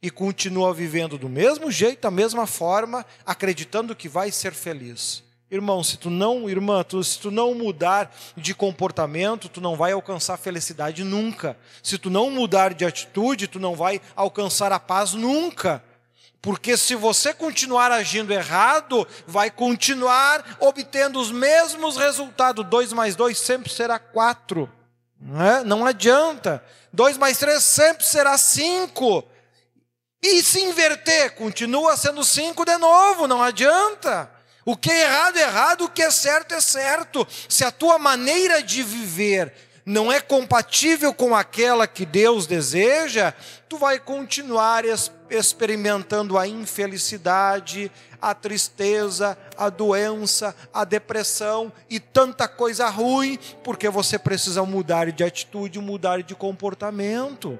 e 0.00 0.10
continua 0.10 0.74
vivendo 0.74 1.16
do 1.16 1.28
mesmo 1.28 1.70
jeito, 1.70 2.02
da 2.02 2.10
mesma 2.10 2.46
forma, 2.46 3.06
acreditando 3.24 3.94
que 3.94 4.08
vai 4.08 4.32
ser 4.32 4.52
feliz. 4.52 5.22
Irmão, 5.52 5.84
se 5.84 5.98
tu 5.98 6.08
não, 6.08 6.48
irmã, 6.48 6.82
tu, 6.82 7.04
se 7.04 7.18
tu 7.18 7.30
não 7.30 7.54
mudar 7.54 8.10
de 8.34 8.54
comportamento, 8.54 9.50
tu 9.50 9.60
não 9.60 9.76
vai 9.76 9.92
alcançar 9.92 10.38
felicidade 10.38 11.04
nunca. 11.04 11.58
Se 11.82 11.98
tu 11.98 12.08
não 12.08 12.30
mudar 12.30 12.72
de 12.72 12.86
atitude, 12.86 13.46
tu 13.46 13.60
não 13.60 13.76
vai 13.76 14.00
alcançar 14.16 14.72
a 14.72 14.80
paz 14.80 15.12
nunca. 15.12 15.84
Porque 16.40 16.74
se 16.74 16.94
você 16.94 17.34
continuar 17.34 17.92
agindo 17.92 18.32
errado, 18.32 19.06
vai 19.26 19.50
continuar 19.50 20.56
obtendo 20.58 21.20
os 21.20 21.30
mesmos 21.30 21.98
resultados. 21.98 22.66
2 22.66 22.94
mais 22.94 23.14
2 23.14 23.38
sempre 23.38 23.70
será 23.70 23.98
4. 23.98 24.66
Não, 25.20 25.42
é? 25.42 25.62
não 25.64 25.84
adianta. 25.84 26.64
2 26.94 27.18
mais 27.18 27.36
3 27.36 27.62
sempre 27.62 28.06
será 28.06 28.38
5. 28.38 29.22
E 30.22 30.42
se 30.42 30.62
inverter, 30.62 31.34
continua 31.34 31.94
sendo 31.94 32.24
5 32.24 32.64
de 32.64 32.78
novo, 32.78 33.28
não 33.28 33.42
adianta. 33.42 34.30
O 34.64 34.76
que 34.76 34.90
é 34.90 35.02
errado 35.02 35.36
é 35.36 35.42
errado, 35.42 35.84
o 35.84 35.88
que 35.88 36.02
é 36.02 36.10
certo 36.10 36.54
é 36.54 36.60
certo. 36.60 37.26
Se 37.48 37.64
a 37.64 37.70
tua 37.70 37.98
maneira 37.98 38.62
de 38.62 38.82
viver 38.82 39.52
não 39.84 40.12
é 40.12 40.20
compatível 40.20 41.12
com 41.12 41.34
aquela 41.34 41.86
que 41.88 42.06
Deus 42.06 42.46
deseja, 42.46 43.34
tu 43.68 43.76
vai 43.76 43.98
continuar 43.98 44.84
experimentando 45.28 46.38
a 46.38 46.46
infelicidade, 46.46 47.90
a 48.20 48.34
tristeza, 48.34 49.36
a 49.56 49.68
doença, 49.68 50.54
a 50.72 50.84
depressão 50.84 51.72
e 51.90 51.98
tanta 51.98 52.46
coisa 52.46 52.88
ruim, 52.88 53.38
porque 53.64 53.88
você 53.88 54.16
precisa 54.16 54.62
mudar 54.64 55.10
de 55.10 55.24
atitude, 55.24 55.80
mudar 55.80 56.22
de 56.22 56.36
comportamento. 56.36 57.58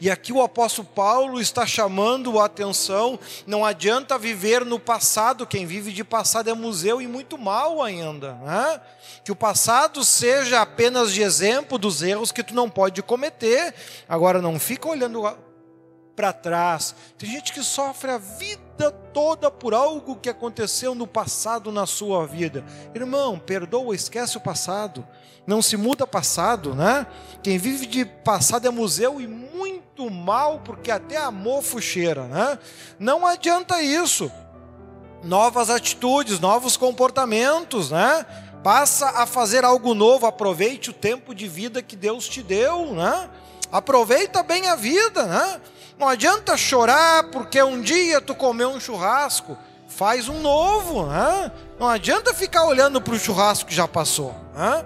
E 0.00 0.10
aqui 0.10 0.32
o 0.32 0.42
apóstolo 0.42 0.88
Paulo 0.94 1.40
está 1.40 1.66
chamando 1.66 2.38
a 2.38 2.46
atenção: 2.46 3.18
não 3.46 3.64
adianta 3.64 4.18
viver 4.18 4.64
no 4.64 4.78
passado, 4.78 5.46
quem 5.46 5.66
vive 5.66 5.92
de 5.92 6.04
passado 6.04 6.50
é 6.50 6.54
museu 6.54 7.00
e 7.00 7.06
muito 7.06 7.38
mal 7.38 7.82
ainda. 7.82 8.34
Né? 8.34 8.80
Que 9.24 9.32
o 9.32 9.36
passado 9.36 10.04
seja 10.04 10.60
apenas 10.60 11.12
de 11.12 11.22
exemplo 11.22 11.78
dos 11.78 12.02
erros 12.02 12.32
que 12.32 12.42
tu 12.42 12.54
não 12.54 12.68
pode 12.68 13.02
cometer. 13.02 13.74
Agora, 14.08 14.40
não 14.40 14.58
fica 14.58 14.88
olhando 14.88 15.26
para 16.14 16.32
trás. 16.32 16.94
Tem 17.18 17.30
gente 17.30 17.52
que 17.52 17.62
sofre 17.62 18.10
a 18.10 18.18
vida 18.18 18.90
toda 19.12 19.50
por 19.50 19.74
algo 19.74 20.16
que 20.16 20.28
aconteceu 20.28 20.94
no 20.94 21.06
passado 21.06 21.72
na 21.72 21.86
sua 21.86 22.26
vida. 22.26 22.64
Irmão, 22.94 23.38
perdoa, 23.38 23.94
esquece 23.94 24.36
o 24.36 24.40
passado. 24.40 25.06
Não 25.46 25.60
se 25.60 25.76
muda 25.76 26.06
passado, 26.06 26.74
né? 26.74 27.06
Quem 27.42 27.58
vive 27.58 27.86
de 27.86 28.04
passado 28.04 28.66
é 28.66 28.70
museu 28.70 29.20
e 29.20 29.26
muito 29.26 30.08
mal, 30.10 30.60
porque 30.64 30.90
até 30.90 31.16
a 31.16 31.30
mofo 31.30 31.80
cheira, 31.80 32.24
né? 32.24 32.58
Não 32.98 33.26
adianta 33.26 33.82
isso. 33.82 34.30
Novas 35.24 35.70
atitudes, 35.70 36.38
novos 36.38 36.76
comportamentos, 36.76 37.90
né? 37.90 38.24
Passa 38.62 39.08
a 39.08 39.26
fazer 39.26 39.64
algo 39.64 39.94
novo, 39.94 40.26
aproveite 40.26 40.90
o 40.90 40.92
tempo 40.92 41.34
de 41.34 41.48
vida 41.48 41.82
que 41.82 41.96
Deus 41.96 42.28
te 42.28 42.42
deu, 42.42 42.94
né? 42.94 43.28
Aproveita 43.72 44.42
bem 44.42 44.68
a 44.68 44.76
vida, 44.76 45.24
né? 45.24 45.60
Não 46.02 46.08
adianta 46.08 46.56
chorar 46.56 47.22
porque 47.30 47.62
um 47.62 47.80
dia 47.80 48.20
tu 48.20 48.34
comeu 48.34 48.70
um 48.70 48.80
churrasco. 48.80 49.56
Faz 49.86 50.28
um 50.28 50.40
novo. 50.40 51.06
Né? 51.06 51.52
Não 51.78 51.88
adianta 51.88 52.34
ficar 52.34 52.64
olhando 52.64 53.00
para 53.00 53.14
o 53.14 53.18
churrasco 53.20 53.68
que 53.68 53.74
já 53.74 53.86
passou. 53.86 54.34
Né? 54.52 54.84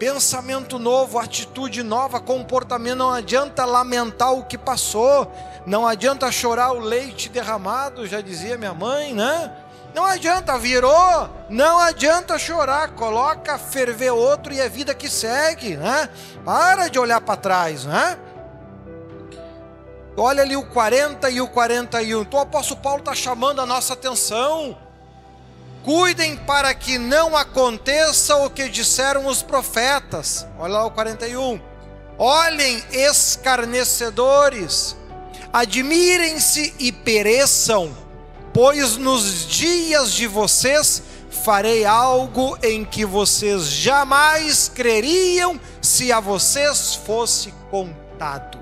Pensamento 0.00 0.80
novo, 0.80 1.16
atitude 1.16 1.84
nova, 1.84 2.18
comportamento. 2.18 2.98
Não 2.98 3.12
adianta 3.12 3.64
lamentar 3.64 4.32
o 4.32 4.42
que 4.42 4.58
passou. 4.58 5.32
Não 5.64 5.86
adianta 5.86 6.32
chorar 6.32 6.72
o 6.72 6.80
leite 6.80 7.28
derramado, 7.28 8.04
já 8.04 8.20
dizia 8.20 8.58
minha 8.58 8.74
mãe, 8.74 9.14
né? 9.14 9.52
Não 9.94 10.04
adianta, 10.04 10.58
virou, 10.58 11.30
não 11.48 11.78
adianta 11.78 12.38
chorar, 12.38 12.90
coloca 12.90 13.58
ferver 13.58 14.10
outro 14.10 14.52
e 14.52 14.60
é 14.60 14.68
vida 14.68 14.92
que 14.92 15.08
segue, 15.08 15.76
né? 15.76 16.08
Para 16.44 16.88
de 16.88 16.98
olhar 16.98 17.20
para 17.20 17.36
trás, 17.36 17.84
né? 17.84 18.18
Olha 20.16 20.42
ali 20.42 20.56
o 20.56 20.64
40 20.64 21.30
e 21.30 21.40
o 21.40 21.46
41. 21.48 22.22
Então 22.22 22.40
o 22.40 22.42
apóstolo 22.42 22.80
Paulo 22.80 22.98
está 23.00 23.14
chamando 23.14 23.60
a 23.60 23.66
nossa 23.66 23.92
atenção. 23.94 24.76
Cuidem 25.84 26.36
para 26.36 26.74
que 26.74 26.98
não 26.98 27.36
aconteça 27.36 28.36
o 28.36 28.50
que 28.50 28.68
disseram 28.68 29.26
os 29.26 29.42
profetas. 29.42 30.46
Olha 30.58 30.74
lá 30.74 30.84
o 30.84 30.90
41. 30.90 31.58
Olhem, 32.18 32.84
escarnecedores, 32.92 34.94
admirem-se 35.50 36.74
e 36.78 36.92
pereçam, 36.92 37.96
pois 38.52 38.98
nos 38.98 39.46
dias 39.46 40.12
de 40.12 40.26
vocês 40.26 41.02
farei 41.30 41.86
algo 41.86 42.58
em 42.62 42.84
que 42.84 43.06
vocês 43.06 43.68
jamais 43.68 44.68
creriam 44.68 45.58
se 45.80 46.12
a 46.12 46.20
vocês 46.20 46.94
fosse 46.94 47.54
contado. 47.70 48.59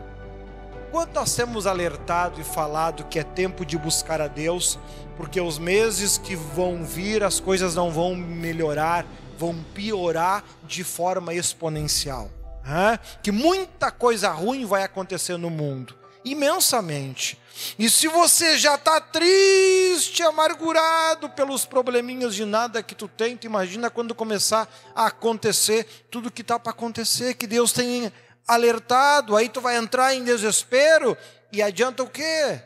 Quanto 0.99 1.14
nós 1.14 1.33
temos 1.33 1.64
alertado 1.64 2.40
e 2.40 2.45
falado 2.45 3.05
que 3.05 3.21
é 3.21 3.23
tempo 3.23 3.64
de 3.64 3.78
buscar 3.78 4.21
a 4.21 4.26
Deus, 4.26 4.76
porque 5.17 5.40
os 5.40 5.57
meses 5.57 6.19
que 6.19 6.35
vão 6.35 6.85
vir 6.85 7.23
as 7.23 7.38
coisas 7.38 7.76
não 7.76 7.93
vão 7.93 8.17
melhorar, 8.17 9.07
vão 9.38 9.55
piorar 9.73 10.43
de 10.64 10.83
forma 10.83 11.33
exponencial. 11.33 12.28
Né? 12.64 12.99
Que 13.23 13.31
muita 13.31 13.93
coisa 13.93 14.33
ruim 14.33 14.67
vai 14.67 14.83
acontecer 14.83 15.37
no 15.37 15.49
mundo, 15.49 15.95
imensamente. 16.25 17.38
E 17.78 17.88
se 17.88 18.09
você 18.09 18.59
já 18.59 18.75
está 18.75 19.00
triste, 19.00 20.25
amargurado 20.25 21.31
pelos 21.31 21.64
probleminhas 21.64 22.35
de 22.35 22.45
nada 22.45 22.83
que 22.83 22.97
tu 22.97 23.07
tem, 23.07 23.37
tu 23.37 23.47
imagina 23.47 23.88
quando 23.88 24.17
começar 24.17 24.69
a 24.97 25.07
acontecer 25.07 25.87
tudo 26.11 26.28
que 26.28 26.43
está 26.43 26.59
para 26.59 26.73
acontecer, 26.73 27.35
que 27.35 27.47
Deus 27.47 27.71
tem 27.71 28.12
alertado, 28.49 29.37
aí 29.37 29.49
tu 29.49 29.61
vai 29.61 29.76
entrar 29.76 30.14
em 30.14 30.25
desespero, 30.25 31.17
e 31.52 31.62
adianta 31.62 32.02
o 32.02 32.09
quê? 32.09 32.62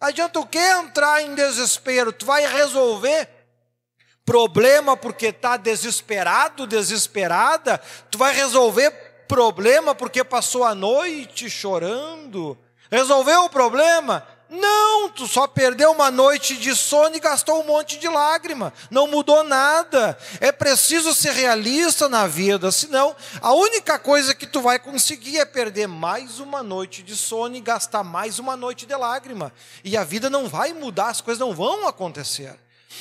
Adianta 0.00 0.40
o 0.40 0.46
quê 0.46 0.58
entrar 0.58 1.22
em 1.22 1.34
desespero? 1.34 2.12
Tu 2.12 2.24
vai 2.24 2.46
resolver 2.46 3.28
problema 4.24 4.96
porque 4.96 5.26
está 5.26 5.56
desesperado, 5.56 6.66
desesperada? 6.66 7.78
Tu 8.10 8.18
vai 8.18 8.34
resolver 8.34 8.90
problema 9.26 9.94
porque 9.94 10.24
passou 10.24 10.64
a 10.64 10.74
noite 10.74 11.50
chorando? 11.50 12.56
Resolveu 12.90 13.44
o 13.44 13.50
problema? 13.50 14.26
Não, 14.98 15.26
só 15.28 15.46
perdeu 15.46 15.92
uma 15.92 16.10
noite 16.10 16.56
de 16.56 16.74
sono 16.74 17.14
e 17.14 17.20
gastou 17.20 17.60
um 17.60 17.66
monte 17.66 17.98
de 17.98 18.08
lágrima. 18.08 18.72
Não 18.90 19.06
mudou 19.06 19.44
nada. 19.44 20.18
É 20.40 20.50
preciso 20.50 21.14
ser 21.14 21.32
realista 21.32 22.08
na 22.08 22.26
vida, 22.26 22.72
senão 22.72 23.14
a 23.40 23.52
única 23.52 23.98
coisa 23.98 24.34
que 24.34 24.46
tu 24.46 24.60
vai 24.60 24.78
conseguir 24.78 25.38
é 25.38 25.44
perder 25.44 25.86
mais 25.86 26.40
uma 26.40 26.62
noite 26.62 27.02
de 27.02 27.16
sono 27.16 27.54
e 27.54 27.60
gastar 27.60 28.02
mais 28.02 28.38
uma 28.40 28.56
noite 28.56 28.86
de 28.86 28.96
lágrima. 28.96 29.52
E 29.84 29.96
a 29.96 30.02
vida 30.02 30.28
não 30.28 30.48
vai 30.48 30.72
mudar, 30.72 31.08
as 31.08 31.20
coisas 31.20 31.38
não 31.38 31.54
vão 31.54 31.86
acontecer. 31.86 32.56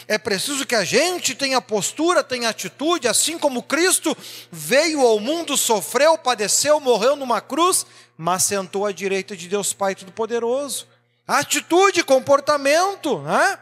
É 0.08 0.18
preciso 0.18 0.66
que 0.66 0.76
a 0.76 0.84
gente 0.84 1.34
tenha 1.34 1.60
postura, 1.60 2.24
tenha 2.24 2.50
atitude, 2.50 3.08
assim 3.08 3.40
como 3.40 3.64
Cristo 3.64 4.16
veio 4.52 5.02
ao 5.02 5.20
mundo, 5.20 5.58
sofreu, 5.58 6.18
padeceu, 6.18 6.80
morreu 6.80 7.16
numa 7.16 7.42
cruz, 7.42 7.86
mas 8.16 8.44
sentou 8.44 8.86
à 8.86 8.92
direita 8.92 9.36
de 9.36 9.48
Deus 9.48 9.74
Pai 9.74 9.96
Todo-Poderoso 9.96 10.86
atitude, 11.28 12.04
comportamento, 12.04 13.20
né? 13.20 13.60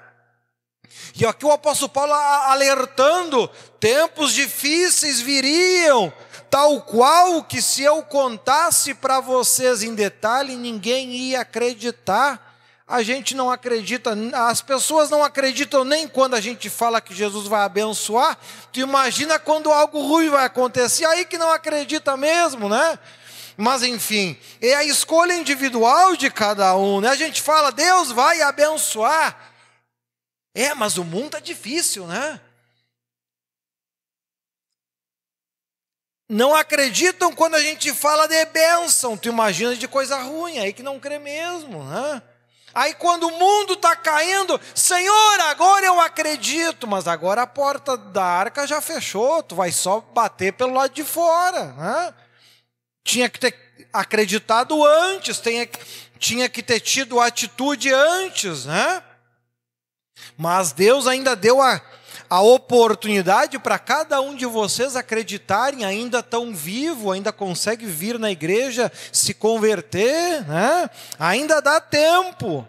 E 1.15 1.25
aqui 1.25 1.45
o 1.45 1.51
apóstolo 1.51 1.89
Paulo 1.89 2.13
alertando: 2.13 3.49
tempos 3.79 4.33
difíceis 4.33 5.19
viriam, 5.19 6.13
tal 6.49 6.81
qual 6.81 7.43
que 7.43 7.61
se 7.61 7.81
eu 7.83 8.03
contasse 8.03 8.93
para 8.93 9.19
vocês 9.19 9.81
em 9.81 9.95
detalhe, 9.95 10.55
ninguém 10.55 11.11
ia 11.11 11.41
acreditar. 11.41 12.53
A 12.87 13.01
gente 13.01 13.33
não 13.33 13.49
acredita, 13.49 14.15
as 14.47 14.61
pessoas 14.61 15.09
não 15.09 15.23
acreditam 15.23 15.83
nem 15.83 16.07
quando 16.07 16.35
a 16.35 16.41
gente 16.41 16.69
fala 16.69 17.01
que 17.01 17.15
Jesus 17.15 17.47
vai 17.47 17.63
abençoar. 17.63 18.37
Tu 18.71 18.79
imagina 18.79 19.39
quando 19.39 19.71
algo 19.71 19.99
ruim 20.01 20.29
vai 20.29 20.45
acontecer, 20.45 21.03
aí 21.05 21.25
que 21.25 21.35
não 21.35 21.51
acredita 21.51 22.15
mesmo, 22.15 22.69
né? 22.69 22.99
Mas 23.57 23.83
enfim, 23.83 24.37
é 24.61 24.73
a 24.75 24.83
escolha 24.83 25.33
individual 25.33 26.15
de 26.15 26.29
cada 26.29 26.75
um. 26.75 27.01
Né? 27.01 27.09
A 27.09 27.15
gente 27.15 27.41
fala, 27.41 27.71
Deus 27.71 28.11
vai 28.11 28.41
abençoar. 28.41 29.53
É, 30.53 30.73
mas 30.73 30.97
o 30.97 31.03
mundo 31.03 31.37
é 31.37 31.41
difícil, 31.41 32.07
né? 32.07 32.39
Não 36.27 36.55
acreditam 36.55 37.31
quando 37.33 37.55
a 37.55 37.61
gente 37.61 37.93
fala 37.93 38.27
de 38.27 38.45
bênção. 38.45 39.17
Tu 39.17 39.29
imagina 39.29 39.75
de 39.75 39.87
coisa 39.87 40.17
ruim, 40.17 40.57
aí 40.57 40.73
que 40.73 40.81
não 40.81 40.99
crê 40.99 41.19
mesmo, 41.19 41.83
né? 41.83 42.21
Aí 42.73 42.93
quando 42.93 43.27
o 43.27 43.31
mundo 43.31 43.73
está 43.73 43.95
caindo, 43.95 44.59
Senhor, 44.73 45.39
agora 45.41 45.85
eu 45.85 45.99
acredito, 46.01 46.85
mas 46.85 47.07
agora 47.07 47.43
a 47.43 47.47
porta 47.47 47.95
da 47.95 48.23
arca 48.23 48.67
já 48.67 48.81
fechou, 48.81 49.41
tu 49.41 49.55
vai 49.55 49.71
só 49.71 50.01
bater 50.01 50.51
pelo 50.51 50.73
lado 50.73 50.93
de 50.93 51.03
fora, 51.03 51.67
né? 51.73 52.13
Tinha 53.05 53.29
que 53.29 53.39
ter 53.39 53.55
acreditado 53.93 54.83
antes, 54.83 55.39
tinha, 55.39 55.69
tinha 56.17 56.49
que 56.49 56.63
ter 56.63 56.79
tido 56.79 57.21
atitude 57.21 57.93
antes, 57.93 58.65
né? 58.65 59.03
Mas 60.35 60.73
Deus 60.73 61.05
ainda 61.05 61.35
deu 61.35 61.61
a, 61.61 61.79
a 62.27 62.41
oportunidade 62.41 63.59
para 63.59 63.77
cada 63.77 64.19
um 64.19 64.35
de 64.35 64.47
vocês 64.47 64.95
acreditarem, 64.95 65.85
ainda 65.85 66.23
tão 66.23 66.51
vivo, 66.53 67.11
ainda 67.11 67.31
consegue 67.31 67.85
vir 67.85 68.17
na 68.17 68.31
igreja, 68.31 68.91
se 69.13 69.35
converter, 69.35 70.43
né? 70.47 70.89
Ainda 71.19 71.61
dá 71.61 71.79
tempo. 71.79 72.67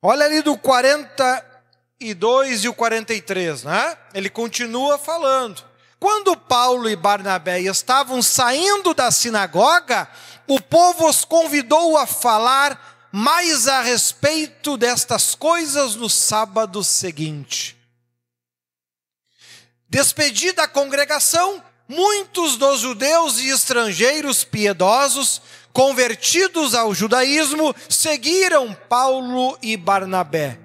Olha 0.00 0.26
ali 0.26 0.42
do 0.42 0.56
42 0.56 2.64
e 2.64 2.68
o 2.68 2.74
43, 2.74 3.64
né? 3.64 3.98
Ele 4.14 4.30
continua 4.30 4.96
falando. 4.96 5.73
Quando 5.98 6.36
Paulo 6.36 6.88
e 6.88 6.96
Barnabé 6.96 7.60
estavam 7.60 8.22
saindo 8.22 8.92
da 8.94 9.10
sinagoga, 9.10 10.08
o 10.46 10.60
povo 10.60 11.08
os 11.08 11.24
convidou 11.24 11.96
a 11.96 12.06
falar 12.06 13.08
mais 13.10 13.68
a 13.68 13.80
respeito 13.80 14.76
destas 14.76 15.34
coisas 15.34 15.94
no 15.94 16.10
sábado 16.10 16.82
seguinte. 16.82 17.76
Despedida 19.88 20.64
a 20.64 20.68
congregação, 20.68 21.62
muitos 21.88 22.56
dos 22.56 22.80
judeus 22.80 23.38
e 23.38 23.50
estrangeiros 23.50 24.42
piedosos, 24.42 25.40
convertidos 25.72 26.74
ao 26.74 26.92
judaísmo, 26.92 27.74
seguiram 27.88 28.74
Paulo 28.88 29.56
e 29.62 29.76
Barnabé. 29.76 30.63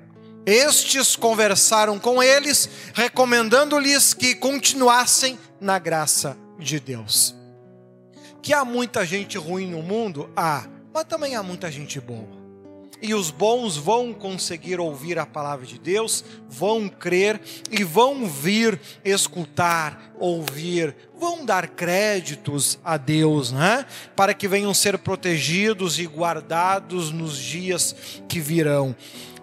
Estes 0.49 1.15
conversaram 1.15 1.99
com 1.99 2.23
eles, 2.23 2.67
recomendando-lhes 2.95 4.15
que 4.15 4.33
continuassem 4.33 5.37
na 5.61 5.77
graça 5.77 6.35
de 6.57 6.79
Deus. 6.79 7.35
Que 8.41 8.51
há 8.51 8.65
muita 8.65 9.05
gente 9.05 9.37
ruim 9.37 9.69
no 9.69 9.83
mundo? 9.83 10.27
Há, 10.35 10.65
mas 10.91 11.03
também 11.03 11.35
há 11.35 11.43
muita 11.43 11.71
gente 11.71 12.01
boa. 12.01 12.39
E 12.99 13.13
os 13.13 13.29
bons 13.29 13.77
vão 13.77 14.11
conseguir 14.11 14.79
ouvir 14.79 15.19
a 15.19 15.25
palavra 15.25 15.67
de 15.67 15.77
Deus, 15.77 16.25
vão 16.49 16.89
crer 16.89 17.39
e 17.69 17.83
vão 17.83 18.27
vir 18.27 18.81
escutar, 19.05 20.13
ouvir, 20.17 20.95
vão 21.15 21.45
dar 21.45 21.67
créditos 21.67 22.79
a 22.83 22.97
Deus, 22.97 23.51
né? 23.51 23.85
Para 24.15 24.33
que 24.33 24.47
venham 24.47 24.73
ser 24.73 24.97
protegidos 24.97 25.99
e 25.99 26.07
guardados 26.07 27.11
nos 27.11 27.37
dias 27.37 27.95
que 28.27 28.39
virão 28.39 28.95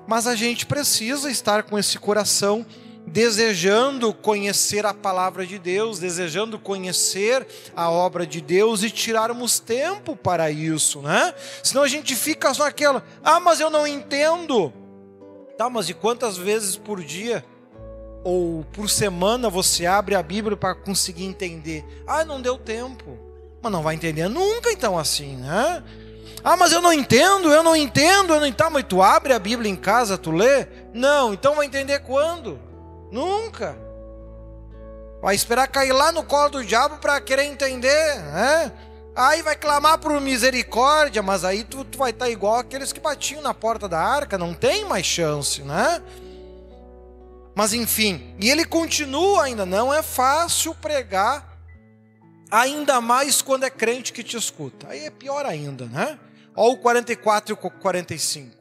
mas 0.07 0.27
a 0.27 0.35
gente 0.35 0.67
precisa 0.67 1.31
estar 1.31 1.63
com 1.65 1.79
esse 1.79 1.99
coração 1.99 2.65
desejando 3.07 4.13
conhecer 4.13 4.85
a 4.85 4.93
palavra 4.93 5.47
de 5.47 5.59
Deus, 5.59 6.01
desejando 6.01 6.59
conhecer 6.59 7.47
a 7.75 7.89
obra 7.89 8.27
de 8.27 8.41
Deus 8.41 8.83
e 8.83 8.91
tirarmos 8.91 9.61
tempo 9.61 10.17
para 10.17 10.51
isso, 10.51 11.01
né? 11.01 11.33
Senão 11.63 11.85
a 11.85 11.89
gente 11.89 12.17
fica 12.17 12.53
só 12.53 12.65
naquela, 12.65 13.05
ah, 13.23 13.39
mas 13.39 13.61
eu 13.61 13.71
não 13.71 13.87
entendo. 13.87 14.73
Tá, 15.57 15.71
mas 15.71 15.89
e 15.89 15.95
quantas 15.95 16.37
vezes 16.37 16.77
por 16.77 17.03
dia 17.03 17.45
ou 18.25 18.65
por 18.73 18.91
semana 18.91 19.49
você 19.49 19.87
abre 19.87 20.15
a 20.15 20.23
Bíblia 20.23 20.57
para 20.57 20.75
conseguir 20.75 21.25
entender? 21.25 21.85
Ah, 22.07 22.25
não 22.25 22.43
deu 22.43 22.59
tempo. 22.59 23.17
Mas 23.63 23.73
não 23.73 23.83
vai 23.83 23.95
entender 23.95 24.29
nunca 24.29 24.71
então 24.71 24.99
assim, 24.99 25.37
né? 25.37 25.83
Ah, 26.49 26.57
mas 26.57 26.71
eu 26.71 26.81
não 26.81 26.93
entendo, 26.93 27.53
eu 27.53 27.61
não 27.61 27.75
entendo, 27.75 28.33
eu 28.33 28.39
não 28.39 28.47
entendo. 28.47 28.71
Mas 28.71 28.85
tu 28.85 29.03
abre 29.03 29.33
a 29.33 29.39
Bíblia 29.39 29.69
em 29.69 29.75
casa, 29.75 30.17
tu 30.17 30.31
lê? 30.31 30.69
Não, 30.95 31.35
então 31.35 31.57
vai 31.57 31.67
entender 31.67 31.99
quando? 31.99 32.61
Nunca. 33.11 33.77
Vai 35.21 35.35
esperar 35.35 35.67
cair 35.67 35.91
lá 35.91 36.13
no 36.13 36.23
colo 36.23 36.51
do 36.51 36.65
diabo 36.65 36.99
para 36.99 37.21
querer 37.21 37.47
entender, 37.47 38.21
né? 38.33 38.73
Aí 39.17 39.43
vai 39.43 39.57
clamar 39.57 39.99
por 39.99 40.21
misericórdia, 40.21 41.21
mas 41.21 41.45
aí 41.45 41.65
tu, 41.65 41.85
tu 41.85 41.99
vai 41.99 42.11
estar 42.11 42.27
tá 42.27 42.31
igual 42.31 42.61
aqueles 42.61 42.93
que 42.93 43.01
batiam 43.01 43.43
na 43.43 43.53
porta 43.53 43.89
da 43.89 43.99
arca, 43.99 44.39
não 44.39 44.55
tem 44.55 44.85
mais 44.85 45.05
chance, 45.05 45.63
né? 45.63 46.01
Mas 47.57 47.73
enfim, 47.73 48.37
e 48.39 48.49
ele 48.49 48.65
continua 48.65 49.47
ainda, 49.47 49.67
não 49.67 49.93
é 49.93 50.01
fácil 50.01 50.77
pregar, 50.77 51.59
ainda 52.49 53.01
mais 53.01 53.43
quando 53.43 53.65
é 53.65 53.71
crente 53.71 54.13
que 54.13 54.23
te 54.23 54.37
escuta. 54.37 54.87
Aí 54.91 55.07
é 55.07 55.11
pior 55.11 55.45
ainda, 55.45 55.87
né? 55.87 56.21
Olha 56.57 56.73
o 56.73 56.79
44 56.79 57.53
e 57.53 57.67
o 57.67 57.71
45. 57.71 58.57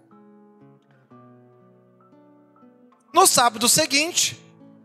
No 3.14 3.26
sábado 3.26 3.70
seguinte, 3.70 4.38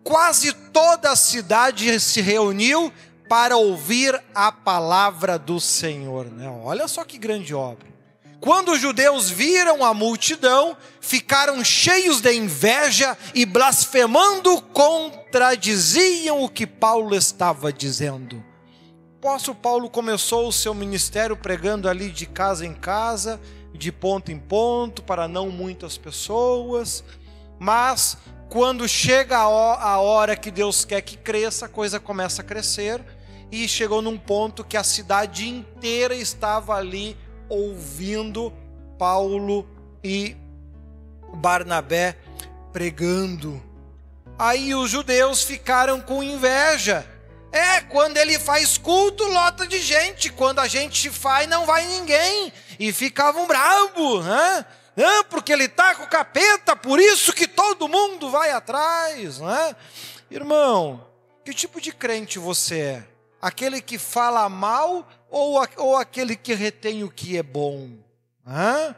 quase 0.05 0.53
toda 0.53 1.11
a 1.11 1.17
cidade 1.17 1.99
se 1.99 2.21
reuniu 2.21 2.93
para 3.29 3.57
ouvir 3.57 4.21
a 4.35 4.53
palavra 4.53 5.39
do 5.39 5.61
Senhor. 5.61 6.27
Né? 6.27 6.49
Olha 6.63 6.87
só 6.87 7.05
que 7.05 7.19
grande 7.19 7.53
obra. 7.55 7.91
Quando 8.41 8.73
os 8.73 8.81
judeus 8.81 9.29
viram 9.29 9.85
a 9.85 9.93
multidão, 9.93 10.77
ficaram 11.01 11.63
cheios 11.63 12.21
de 12.21 12.33
inveja 12.33 13.19
e 13.35 13.45
blasfemando 13.45 14.63
contradiziam 14.63 16.43
o 16.43 16.49
que 16.49 16.67
Paulo 16.67 17.15
estava 17.15 17.73
dizendo. 17.73 18.50
Apóstolo 19.21 19.55
Paulo 19.55 19.91
começou 19.91 20.49
o 20.49 20.53
seu 20.53 20.73
ministério 20.73 21.37
pregando 21.37 21.91
ali 21.91 22.11
de 22.11 22.25
casa 22.25 22.65
em 22.65 22.73
casa, 22.73 23.39
de 23.75 23.93
ponto 23.93 24.33
em 24.33 24.39
ponto, 24.39 25.03
para 25.03 25.29
não 25.29 25.51
muitas 25.51 25.99
pessoas, 25.99 27.05
mas 27.59 28.17
quando 28.49 28.89
chega 28.89 29.37
a 29.37 30.01
hora 30.01 30.35
que 30.35 30.51
Deus 30.51 30.87
quer 30.87 31.03
que 31.03 31.19
cresça, 31.19 31.67
a 31.67 31.69
coisa 31.69 32.01
começa 32.01 32.41
a 32.41 32.45
crescer, 32.45 33.05
e 33.53 33.69
chegou 33.69 34.01
num 34.01 34.17
ponto 34.17 34.65
que 34.65 34.79
a 34.79 34.83
cidade 34.83 35.47
inteira 35.47 36.15
estava 36.15 36.75
ali 36.75 37.15
ouvindo 37.47 38.51
Paulo 38.99 39.69
e 40.03 40.35
Barnabé 41.35 42.17
pregando. 42.73 43.63
Aí 44.39 44.75
os 44.75 44.91
judeus 44.91 45.43
ficaram 45.43 46.01
com 46.01 46.23
inveja. 46.23 47.07
É, 47.53 47.81
quando 47.83 48.17
ele 48.17 48.39
faz 48.39 48.79
culto, 48.79 49.25
lota 49.25 49.67
de 49.67 49.81
gente. 49.81 50.31
Quando 50.31 50.61
a 50.61 50.69
gente 50.69 51.11
faz, 51.11 51.49
não 51.49 51.67
vai 51.67 51.85
ninguém. 51.87 52.53
E 52.79 52.93
ficavam 52.93 53.47
bravos, 53.47 54.25
né? 54.25 54.67
Não, 54.97 55.25
porque 55.25 55.53
ele 55.53 55.65
está 55.65 55.95
com 55.95 56.05
o 56.05 56.09
capeta, 56.09 56.77
por 56.77 57.01
isso 57.01 57.33
que 57.33 57.47
todo 57.47 57.89
mundo 57.89 58.29
vai 58.31 58.51
atrás, 58.51 59.39
né? 59.39 59.77
Irmão, 60.31 61.07
que 61.45 61.55
tipo 61.55 61.81
de 61.81 61.93
crente 61.93 62.39
você 62.39 62.81
é? 62.81 63.05
Aquele 63.41 63.81
que 63.81 63.99
fala 63.99 64.49
mal 64.49 65.09
ou, 65.31 65.57
ou 65.77 65.97
aquele 65.97 66.37
que 66.37 66.55
retém 66.55 67.03
o 67.03 67.11
que 67.11 67.39
é 67.39 67.43
bom? 67.43 67.89
Hã? 68.47 68.95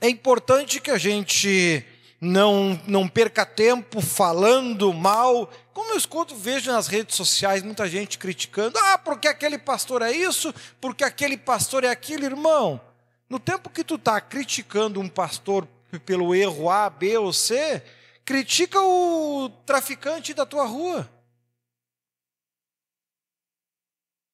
É 0.00 0.08
importante 0.08 0.80
que 0.80 0.90
a 0.90 0.96
gente 0.96 1.84
não, 2.20 2.80
não 2.86 3.06
perca 3.06 3.44
tempo 3.44 4.00
falando 4.00 4.92
mal. 4.94 5.50
Como 5.72 5.92
eu 5.92 5.96
escuto, 5.96 6.34
vejo 6.34 6.72
nas 6.72 6.86
redes 6.86 7.14
sociais 7.14 7.62
muita 7.62 7.88
gente 7.88 8.18
criticando: 8.18 8.78
ah, 8.78 8.98
porque 8.98 9.28
aquele 9.28 9.58
pastor 9.58 10.02
é 10.02 10.10
isso, 10.10 10.52
porque 10.80 11.04
aquele 11.04 11.36
pastor 11.36 11.84
é 11.84 11.88
aquilo, 11.88 12.24
irmão. 12.24 12.80
No 13.28 13.38
tempo 13.38 13.70
que 13.70 13.84
tu 13.84 13.94
está 13.94 14.20
criticando 14.20 15.00
um 15.00 15.08
pastor 15.08 15.66
pelo 16.04 16.34
erro 16.34 16.68
A, 16.68 16.90
B 16.90 17.16
ou 17.18 17.32
C, 17.32 17.82
critica 18.24 18.80
o 18.80 19.48
traficante 19.64 20.34
da 20.34 20.44
tua 20.44 20.64
rua. 20.64 21.08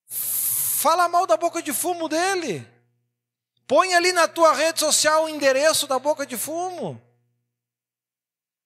Fala 0.06 1.08
mal 1.08 1.26
da 1.26 1.36
boca 1.36 1.62
de 1.62 1.72
fumo 1.72 2.08
dele. 2.08 2.66
Põe 3.66 3.94
ali 3.94 4.12
na 4.12 4.28
tua 4.28 4.52
rede 4.52 4.80
social 4.80 5.24
o 5.24 5.28
endereço 5.28 5.86
da 5.86 5.98
boca 5.98 6.24
de 6.24 6.36
fumo. 6.36 7.02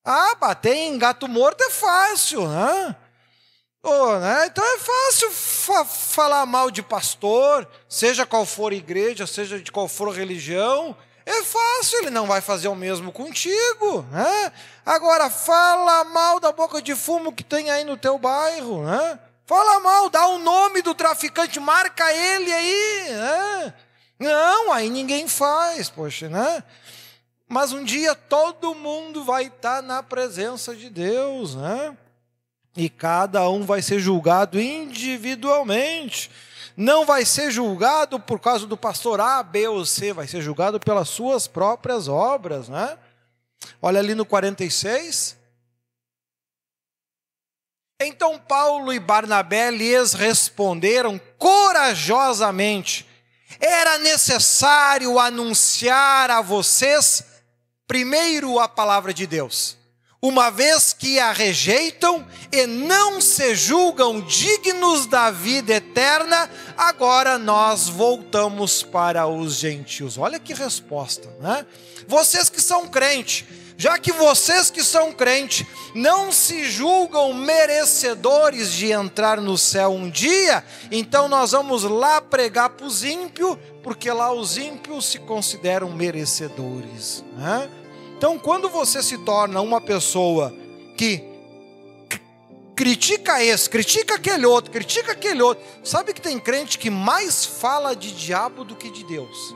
Ah, 0.04 0.34
bater 0.36 0.74
em 0.74 0.98
gato 0.98 1.28
morto 1.28 1.62
é 1.62 1.70
fácil, 1.70 2.48
né? 2.48 2.96
Oh, 3.82 4.18
né? 4.18 4.46
Então 4.46 4.64
é 4.64 4.78
fácil 4.78 5.30
fa 5.30 5.84
falar 5.84 6.44
mal 6.44 6.70
de 6.70 6.82
pastor, 6.82 7.66
seja 7.88 8.26
qual 8.26 8.44
for 8.44 8.72
igreja, 8.72 9.26
seja 9.26 9.58
de 9.58 9.72
qual 9.72 9.88
for 9.88 10.10
religião. 10.10 10.96
É 11.24 11.42
fácil, 11.42 11.98
ele 11.98 12.10
não 12.10 12.26
vai 12.26 12.40
fazer 12.40 12.68
o 12.68 12.74
mesmo 12.74 13.12
contigo. 13.12 14.02
Né? 14.10 14.52
Agora, 14.84 15.30
fala 15.30 16.04
mal 16.04 16.40
da 16.40 16.50
boca 16.50 16.82
de 16.82 16.94
fumo 16.94 17.32
que 17.32 17.44
tem 17.44 17.70
aí 17.70 17.84
no 17.84 17.96
teu 17.96 18.18
bairro. 18.18 18.82
Né? 18.82 19.18
Fala 19.46 19.80
mal, 19.80 20.10
dá 20.10 20.26
o 20.26 20.38
nome 20.38 20.82
do 20.82 20.94
traficante, 20.94 21.60
marca 21.60 22.12
ele 22.12 22.52
aí. 22.52 23.06
Né? 23.10 23.74
Não, 24.18 24.72
aí 24.72 24.90
ninguém 24.90 25.28
faz, 25.28 25.88
poxa, 25.88 26.28
né? 26.28 26.62
Mas 27.52 27.72
um 27.72 27.82
dia 27.82 28.14
todo 28.14 28.76
mundo 28.76 29.24
vai 29.24 29.46
estar 29.46 29.82
na 29.82 30.04
presença 30.04 30.72
de 30.72 30.88
Deus, 30.88 31.56
né? 31.56 31.96
E 32.76 32.88
cada 32.88 33.50
um 33.50 33.66
vai 33.66 33.82
ser 33.82 33.98
julgado 33.98 34.60
individualmente. 34.60 36.30
Não 36.76 37.04
vai 37.04 37.24
ser 37.24 37.50
julgado 37.50 38.20
por 38.20 38.38
causa 38.38 38.68
do 38.68 38.76
pastor 38.76 39.20
A, 39.20 39.42
B 39.42 39.66
ou 39.66 39.84
C, 39.84 40.12
vai 40.12 40.28
ser 40.28 40.40
julgado 40.40 40.78
pelas 40.78 41.08
suas 41.08 41.48
próprias 41.48 42.06
obras, 42.06 42.68
né? 42.68 42.96
Olha 43.82 43.98
ali 43.98 44.14
no 44.14 44.24
46. 44.24 45.36
Então 48.00 48.38
Paulo 48.38 48.92
e 48.92 49.00
Barnabé 49.00 49.72
lhes 49.72 50.12
responderam 50.12 51.20
corajosamente: 51.36 53.04
era 53.58 53.98
necessário 53.98 55.18
anunciar 55.18 56.30
a 56.30 56.40
vocês 56.40 57.24
primeiro 57.90 58.60
a 58.60 58.68
palavra 58.68 59.12
de 59.12 59.26
Deus, 59.26 59.76
uma 60.22 60.48
vez 60.48 60.92
que 60.92 61.18
a 61.18 61.32
rejeitam 61.32 62.24
e 62.52 62.64
não 62.64 63.20
se 63.20 63.52
julgam 63.56 64.20
dignos 64.20 65.06
da 65.06 65.32
vida 65.32 65.72
eterna, 65.72 66.48
agora 66.78 67.36
nós 67.36 67.88
voltamos 67.88 68.84
para 68.84 69.26
os 69.26 69.56
gentios. 69.56 70.16
Olha 70.18 70.38
que 70.38 70.54
resposta, 70.54 71.28
né? 71.40 71.66
Vocês 72.06 72.48
que 72.48 72.62
são 72.62 72.86
crentes, 72.86 73.44
já 73.76 73.98
que 73.98 74.12
vocês 74.12 74.70
que 74.70 74.84
são 74.84 75.12
crentes 75.12 75.66
não 75.92 76.30
se 76.30 76.70
julgam 76.70 77.34
merecedores 77.34 78.72
de 78.72 78.92
entrar 78.92 79.40
no 79.40 79.58
céu 79.58 79.90
um 79.90 80.08
dia, 80.08 80.62
então 80.92 81.26
nós 81.26 81.50
vamos 81.50 81.82
lá 81.82 82.20
pregar 82.20 82.70
para 82.70 82.86
os 82.86 83.02
ímpios, 83.02 83.58
porque 83.82 84.12
lá 84.12 84.32
os 84.32 84.56
ímpios 84.56 85.06
se 85.06 85.18
consideram 85.18 85.90
merecedores. 85.90 87.24
Né? 87.36 87.68
Então, 88.20 88.38
quando 88.38 88.68
você 88.68 89.02
se 89.02 89.16
torna 89.16 89.62
uma 89.62 89.80
pessoa 89.80 90.54
que 90.94 91.24
critica 92.76 93.42
esse, 93.42 93.70
critica 93.70 94.16
aquele 94.16 94.44
outro, 94.44 94.70
critica 94.70 95.12
aquele 95.12 95.40
outro, 95.40 95.64
sabe 95.82 96.12
que 96.12 96.20
tem 96.20 96.38
crente 96.38 96.78
que 96.78 96.90
mais 96.90 97.46
fala 97.46 97.96
de 97.96 98.12
diabo 98.12 98.62
do 98.62 98.76
que 98.76 98.90
de 98.90 99.04
Deus. 99.04 99.54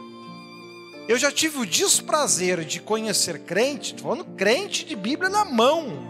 Eu 1.07 1.19
já 1.19 1.31
tive 1.31 1.59
o 1.59 1.67
desprazer 1.67 2.65
de 2.65 2.81
conhecer 2.81 3.41
crente, 3.41 3.95
falando 4.01 4.25
crente 4.35 4.87
de 4.87 4.97
Bíblia 4.97 5.29
na 5.29 5.45
mão. 5.45 6.09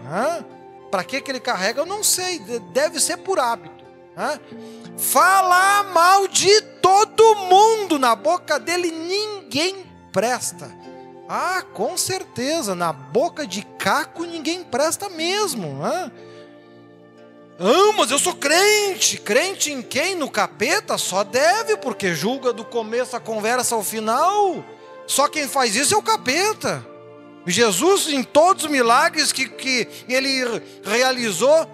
Para 0.89 1.03
que, 1.03 1.19
que 1.19 1.29
ele 1.29 1.41
carrega, 1.41 1.81
eu 1.81 1.85
não 1.85 2.05
sei, 2.05 2.39
deve 2.71 3.01
ser 3.01 3.17
por 3.17 3.37
hábito. 3.37 3.83
Falar 4.97 5.91
mal 5.91 6.25
de 6.29 6.61
todo 6.81 7.35
mundo, 7.35 7.99
na 7.99 8.15
boca 8.15 8.57
dele 8.57 8.91
ninguém 8.91 9.85
presta. 10.13 10.73
Ah, 11.27 11.63
com 11.73 11.97
certeza, 11.97 12.75
na 12.75 12.93
boca 12.93 13.47
de 13.47 13.63
caco 13.79 14.23
ninguém 14.25 14.63
presta 14.63 15.09
mesmo. 15.09 15.83
Hã? 15.83 16.11
Ah, 17.59 17.93
mas 17.97 18.11
eu 18.11 18.19
sou 18.19 18.35
crente. 18.35 19.17
Crente 19.17 19.71
em 19.71 19.81
quem? 19.81 20.15
No 20.15 20.29
capeta? 20.29 20.97
Só 20.97 21.23
deve, 21.23 21.77
porque 21.77 22.13
julga 22.13 22.53
do 22.53 22.63
começo 22.63 23.15
a 23.15 23.19
conversa 23.19 23.75
ao 23.75 23.83
final. 23.83 24.63
Só 25.07 25.27
quem 25.27 25.47
faz 25.47 25.75
isso 25.75 25.95
é 25.95 25.97
o 25.97 26.03
capeta. 26.03 26.85
Jesus, 27.47 28.07
em 28.07 28.23
todos 28.23 28.65
os 28.65 28.71
milagres 28.71 29.31
que, 29.31 29.47
que 29.47 29.87
ele 30.09 30.61
realizou, 30.83 31.67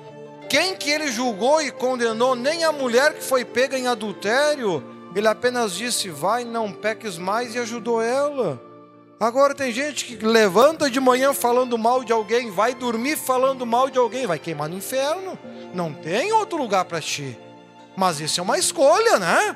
quem 0.49 0.75
que 0.75 0.89
ele 0.89 1.11
julgou 1.11 1.61
e 1.61 1.71
condenou? 1.71 2.35
Nem 2.35 2.63
a 2.63 2.71
mulher 2.71 3.13
que 3.15 3.23
foi 3.23 3.43
pega 3.43 3.77
em 3.77 3.87
adultério. 3.87 4.83
Ele 5.15 5.27
apenas 5.27 5.73
disse: 5.73 6.09
Vai, 6.09 6.43
não 6.43 6.71
peques 6.71 7.17
mais, 7.17 7.55
e 7.55 7.59
ajudou 7.59 8.01
ela. 8.01 8.70
Agora 9.21 9.53
tem 9.53 9.71
gente 9.71 10.03
que 10.05 10.25
levanta 10.25 10.89
de 10.89 10.99
manhã 10.99 11.31
falando 11.31 11.77
mal 11.77 12.03
de 12.03 12.11
alguém, 12.11 12.49
vai 12.49 12.73
dormir 12.73 13.15
falando 13.15 13.67
mal 13.67 13.87
de 13.87 13.99
alguém, 13.99 14.25
vai 14.25 14.39
queimar 14.39 14.67
no 14.67 14.75
inferno. 14.75 15.37
Não 15.75 15.93
tem 15.93 16.33
outro 16.33 16.57
lugar 16.57 16.85
para 16.85 16.99
ti. 16.99 17.37
Mas 17.95 18.19
isso 18.19 18.39
é 18.39 18.43
uma 18.43 18.57
escolha, 18.57 19.19
né? 19.19 19.55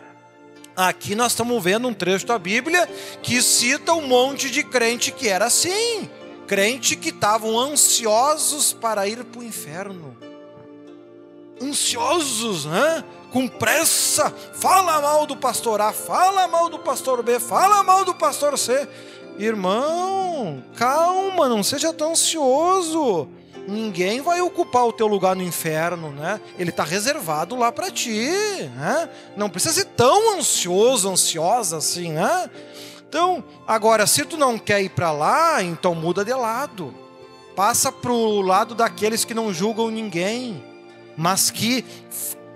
Aqui 0.76 1.16
nós 1.16 1.32
estamos 1.32 1.64
vendo 1.64 1.88
um 1.88 1.96
trecho 1.96 2.28
da 2.28 2.38
Bíblia 2.38 2.88
que 3.24 3.42
cita 3.42 3.92
um 3.94 4.06
monte 4.06 4.52
de 4.52 4.64
crente 4.64 5.12
que 5.12 5.28
era 5.28 5.46
assim. 5.46 6.08
Crente 6.46 6.96
que 6.96 7.10
estavam 7.10 7.60
ansiosos 7.60 8.72
para 8.72 9.08
ir 9.08 9.24
para 9.24 9.40
o 9.42 9.44
inferno. 9.44 10.16
Ansiosos, 11.60 12.66
né? 12.66 13.04
Com 13.34 13.48
pressa. 13.48 14.30
Fala 14.54 15.02
mal 15.02 15.26
do 15.26 15.36
pastor 15.36 15.82
A, 15.82 15.92
fala 15.92 16.48
mal 16.48 16.70
do 16.70 16.78
pastor 16.78 17.24
B, 17.24 17.40
fala 17.40 17.82
mal 17.82 18.06
do 18.06 18.14
pastor 18.14 18.60
C. 18.60 18.88
Irmão, 19.38 20.64
calma, 20.76 21.50
não 21.50 21.64
seja 21.64 21.92
tão 21.92 22.12
ansioso 22.12 23.28
ninguém 23.68 24.22
vai 24.22 24.42
ocupar 24.42 24.86
o 24.86 24.94
teu 24.94 25.08
lugar 25.08 25.36
no 25.36 25.44
inferno, 25.44 26.12
né? 26.12 26.40
Ele 26.58 26.70
está 26.70 26.84
reservado 26.84 27.56
lá 27.56 27.72
para 27.72 27.92
ti, 27.92 28.30
né? 28.76 29.10
Não 29.36 29.50
precisa 29.50 29.74
ser 29.74 29.86
tão 29.86 30.38
ansioso, 30.38 31.10
ansiosa 31.10 31.78
assim, 31.78 32.12
né? 32.12 32.50
Então, 33.08 33.44
agora, 33.68 34.06
se 34.06 34.26
tu 34.26 34.38
não 34.38 34.58
quer 34.58 34.82
ir 34.82 34.90
para 34.90 35.12
lá, 35.12 35.64
então 35.64 35.96
muda 35.96 36.24
de 36.24 36.34
lado. 36.34 36.94
Passa 37.56 37.92
para 37.92 38.12
o 38.12 38.42
lado 38.42 38.76
daqueles 38.76 39.24
que 39.24 39.34
não 39.34 39.54
julgam 39.54 39.90
ninguém, 39.90 40.64
mas 41.16 41.50
que 41.50 41.86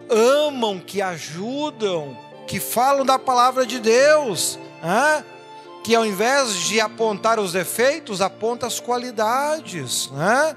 amam, 0.10 0.80
que 0.80 1.02
ajudam, 1.02 2.18
que 2.46 2.60
falam 2.60 3.06
da 3.06 3.18
palavra 3.18 3.66
de 3.66 3.80
Deus, 3.80 4.60
né? 4.84 5.24
Que 5.90 5.96
ao 5.96 6.06
invés 6.06 6.54
de 6.54 6.80
apontar 6.80 7.40
os 7.40 7.54
defeitos, 7.54 8.22
aponta 8.22 8.68
as 8.68 8.80
qualidades, 8.80 10.08
né? 10.12 10.56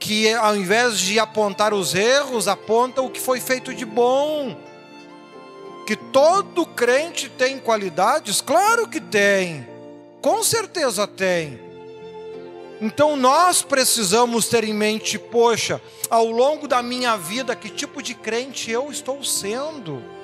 que 0.00 0.34
ao 0.34 0.56
invés 0.56 0.98
de 0.98 1.16
apontar 1.16 1.72
os 1.72 1.94
erros, 1.94 2.48
aponta 2.48 3.00
o 3.00 3.08
que 3.08 3.20
foi 3.20 3.38
feito 3.38 3.72
de 3.72 3.84
bom. 3.84 4.56
Que 5.86 5.94
todo 5.94 6.66
crente 6.66 7.28
tem 7.28 7.60
qualidades? 7.60 8.40
Claro 8.40 8.88
que 8.88 9.00
tem, 9.00 9.64
com 10.20 10.42
certeza 10.42 11.06
tem. 11.06 11.60
Então 12.80 13.16
nós 13.16 13.62
precisamos 13.62 14.48
ter 14.48 14.64
em 14.64 14.74
mente, 14.74 15.20
poxa, 15.20 15.80
ao 16.10 16.26
longo 16.26 16.66
da 16.66 16.82
minha 16.82 17.16
vida, 17.16 17.54
que 17.54 17.68
tipo 17.68 18.02
de 18.02 18.12
crente 18.12 18.72
eu 18.72 18.90
estou 18.90 19.22
sendo? 19.22 20.17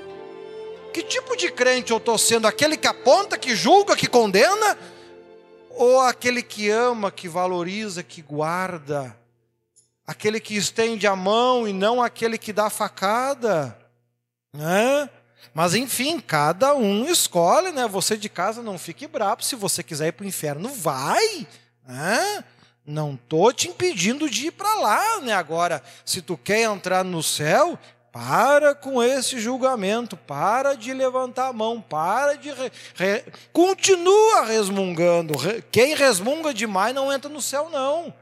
Que 0.94 1.02
tipo 1.02 1.36
de 1.36 1.50
crente 1.50 1.90
eu 1.90 1.96
estou 1.96 2.16
sendo? 2.16 2.46
Aquele 2.46 2.76
que 2.76 2.86
aponta, 2.86 3.36
que 3.36 3.56
julga, 3.56 3.96
que 3.96 4.06
condena? 4.06 4.78
Ou 5.70 6.00
aquele 6.00 6.40
que 6.40 6.70
ama, 6.70 7.10
que 7.10 7.28
valoriza, 7.28 8.00
que 8.04 8.22
guarda? 8.22 9.18
Aquele 10.06 10.38
que 10.38 10.54
estende 10.54 11.04
a 11.04 11.16
mão 11.16 11.66
e 11.66 11.72
não 11.72 12.00
aquele 12.00 12.38
que 12.38 12.52
dá 12.52 12.70
facada? 12.70 13.76
Né? 14.52 15.10
Mas 15.52 15.74
enfim, 15.74 16.20
cada 16.20 16.76
um 16.76 17.10
escolhe, 17.10 17.72
né? 17.72 17.88
Você 17.88 18.16
de 18.16 18.28
casa 18.28 18.62
não 18.62 18.78
fique 18.78 19.08
bravo. 19.08 19.42
Se 19.42 19.56
você 19.56 19.82
quiser 19.82 20.06
ir 20.06 20.12
para 20.12 20.22
o 20.22 20.28
inferno, 20.28 20.68
vai. 20.68 21.44
Né? 21.84 22.44
Não 22.86 23.16
tô 23.16 23.50
te 23.50 23.66
impedindo 23.66 24.30
de 24.30 24.46
ir 24.46 24.50
para 24.52 24.72
lá, 24.76 25.20
né? 25.22 25.32
Agora, 25.32 25.82
se 26.04 26.22
tu 26.22 26.36
quer 26.36 26.60
entrar 26.60 27.02
no 27.02 27.20
céu, 27.20 27.76
para 28.14 28.76
com 28.76 29.02
esse 29.02 29.40
julgamento, 29.40 30.16
para 30.16 30.76
de 30.76 30.94
levantar 30.94 31.48
a 31.48 31.52
mão, 31.52 31.80
para 31.80 32.36
de. 32.36 32.48
Re, 32.48 32.70
re, 32.94 33.24
continua 33.52 34.44
resmungando. 34.44 35.34
Quem 35.72 35.96
resmunga 35.96 36.54
demais 36.54 36.94
não 36.94 37.12
entra 37.12 37.28
no 37.28 37.42
céu, 37.42 37.68
não. 37.68 38.14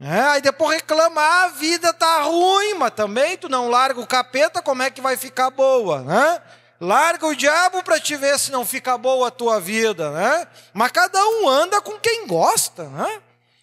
É, 0.00 0.20
aí 0.22 0.40
depois 0.42 0.78
reclama, 0.80 1.20
ah, 1.20 1.44
a 1.44 1.48
vida 1.50 1.92
tá 1.92 2.22
ruim, 2.22 2.74
mas 2.74 2.90
também 2.94 3.38
tu 3.38 3.48
não 3.48 3.70
larga 3.70 4.00
o 4.00 4.06
capeta, 4.08 4.60
como 4.60 4.82
é 4.82 4.90
que 4.90 5.00
vai 5.00 5.16
ficar 5.16 5.50
boa, 5.50 6.02
né? 6.02 6.42
Larga 6.80 7.28
o 7.28 7.36
diabo 7.36 7.84
para 7.84 8.00
te 8.00 8.16
ver 8.16 8.36
se 8.40 8.50
não 8.50 8.66
fica 8.66 8.98
boa 8.98 9.28
a 9.28 9.30
tua 9.30 9.60
vida, 9.60 10.10
né? 10.10 10.48
Mas 10.74 10.90
cada 10.90 11.24
um 11.24 11.48
anda 11.48 11.80
com 11.80 11.96
quem 12.00 12.26
gosta, 12.26 12.88
né? 12.88 13.22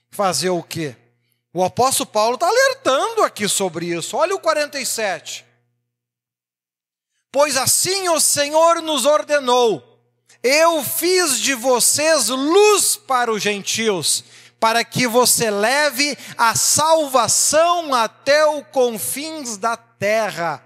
Fazer 0.09 0.51
o 0.51 0.63
quê? 0.63 0.95
O 1.53 1.63
apóstolo 1.63 2.09
Paulo 2.09 2.33
está 2.33 2.47
alertando 2.47 3.21
aqui 3.21 3.47
sobre 3.47 3.85
isso. 3.85 4.17
Olha 4.17 4.33
o 4.33 4.39
47. 4.39 5.45
Pois 7.31 7.55
assim 7.55 8.09
o 8.09 8.19
Senhor 8.19 8.81
nos 8.81 9.05
ordenou: 9.05 9.99
Eu 10.41 10.83
fiz 10.83 11.39
de 11.39 11.53
vocês 11.53 12.29
luz 12.29 12.95
para 12.95 13.31
os 13.31 13.41
gentios, 13.41 14.23
para 14.59 14.83
que 14.83 15.05
você 15.05 15.51
leve 15.51 16.17
a 16.35 16.55
salvação 16.55 17.93
até 17.93 18.45
os 18.47 18.65
confins 18.71 19.55
da 19.55 19.77
terra. 19.77 20.63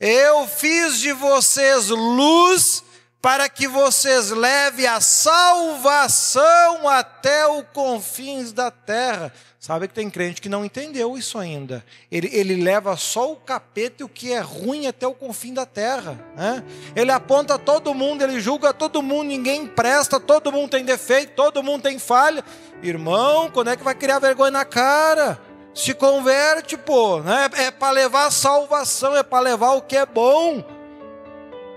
Eu 0.00 0.48
fiz 0.48 0.98
de 0.98 1.12
vocês 1.12 1.88
luz 1.88 2.82
para 3.26 3.48
que 3.48 3.66
vocês 3.66 4.30
levem 4.30 4.86
a 4.86 5.00
salvação 5.00 6.88
até 6.88 7.44
os 7.48 7.64
confins 7.72 8.52
da 8.52 8.70
terra. 8.70 9.32
Sabe 9.58 9.88
que 9.88 9.94
tem 9.94 10.08
crente 10.08 10.40
que 10.40 10.48
não 10.48 10.64
entendeu 10.64 11.18
isso 11.18 11.36
ainda. 11.36 11.84
Ele, 12.08 12.30
ele 12.32 12.62
leva 12.62 12.96
só 12.96 13.32
o 13.32 13.34
capeta 13.34 13.96
e 13.98 14.04
o 14.04 14.08
que 14.08 14.32
é 14.32 14.38
ruim 14.38 14.86
até 14.86 15.08
o 15.08 15.12
confim 15.12 15.52
da 15.52 15.66
terra. 15.66 16.16
Né? 16.36 16.62
Ele 16.94 17.10
aponta 17.10 17.58
todo 17.58 17.92
mundo, 17.92 18.22
ele 18.22 18.38
julga 18.38 18.72
todo 18.72 19.02
mundo, 19.02 19.26
ninguém 19.26 19.66
presta, 19.66 20.20
todo 20.20 20.52
mundo 20.52 20.70
tem 20.70 20.84
defeito, 20.84 21.32
todo 21.34 21.64
mundo 21.64 21.82
tem 21.82 21.98
falha. 21.98 22.44
Irmão, 22.80 23.50
quando 23.50 23.70
é 23.70 23.76
que 23.76 23.82
vai 23.82 23.96
criar 23.96 24.20
vergonha 24.20 24.52
na 24.52 24.64
cara? 24.64 25.36
Se 25.74 25.92
converte, 25.94 26.76
pô. 26.76 27.18
Né? 27.18 27.50
É 27.54 27.70
para 27.72 27.90
levar 27.90 28.30
salvação, 28.30 29.16
é 29.16 29.24
para 29.24 29.40
levar 29.40 29.72
o 29.72 29.82
que 29.82 29.96
é 29.96 30.06
bom. 30.06 30.75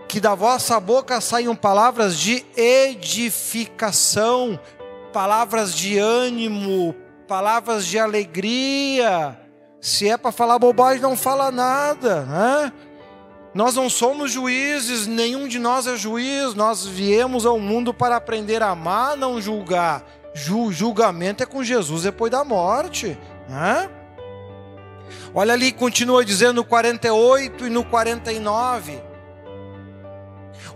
Que 0.10 0.20
da 0.20 0.34
vossa 0.34 0.80
boca 0.80 1.22
saiam 1.22 1.56
palavras 1.56 2.18
de 2.18 2.44
edificação, 2.58 4.60
palavras 5.14 5.72
de 5.72 6.00
ânimo, 6.00 6.96
palavras 7.28 7.86
de 7.86 8.00
alegria. 8.00 9.40
Se 9.80 10.10
é 10.10 10.18
para 10.18 10.32
falar 10.32 10.58
bobagem, 10.58 11.00
não 11.00 11.16
fala 11.16 11.52
nada, 11.52 12.24
né? 12.24 12.74
Nós 13.54 13.76
não 13.76 13.88
somos 13.88 14.32
juízes, 14.32 15.06
nenhum 15.06 15.48
de 15.48 15.60
nós 15.60 15.86
é 15.86 15.96
juiz. 15.96 16.56
Nós 16.56 16.88
viemos 16.88 17.46
ao 17.46 17.60
mundo 17.60 17.94
para 17.94 18.16
aprender 18.16 18.64
a 18.64 18.70
amar, 18.70 19.16
não 19.16 19.40
julgar. 19.40 20.04
Ju, 20.34 20.72
julgamento 20.72 21.44
é 21.44 21.46
com 21.46 21.64
Jesus 21.64 22.02
depois 22.02 22.32
da 22.32 22.44
morte, 22.44 23.16
né? 23.48 23.88
Olha 25.36 25.54
ali, 25.54 25.72
continua 25.72 26.26
dizendo 26.26 26.56
no 26.56 26.64
48 26.64 27.68
e 27.68 27.70
no 27.70 27.86
49. 27.86 29.09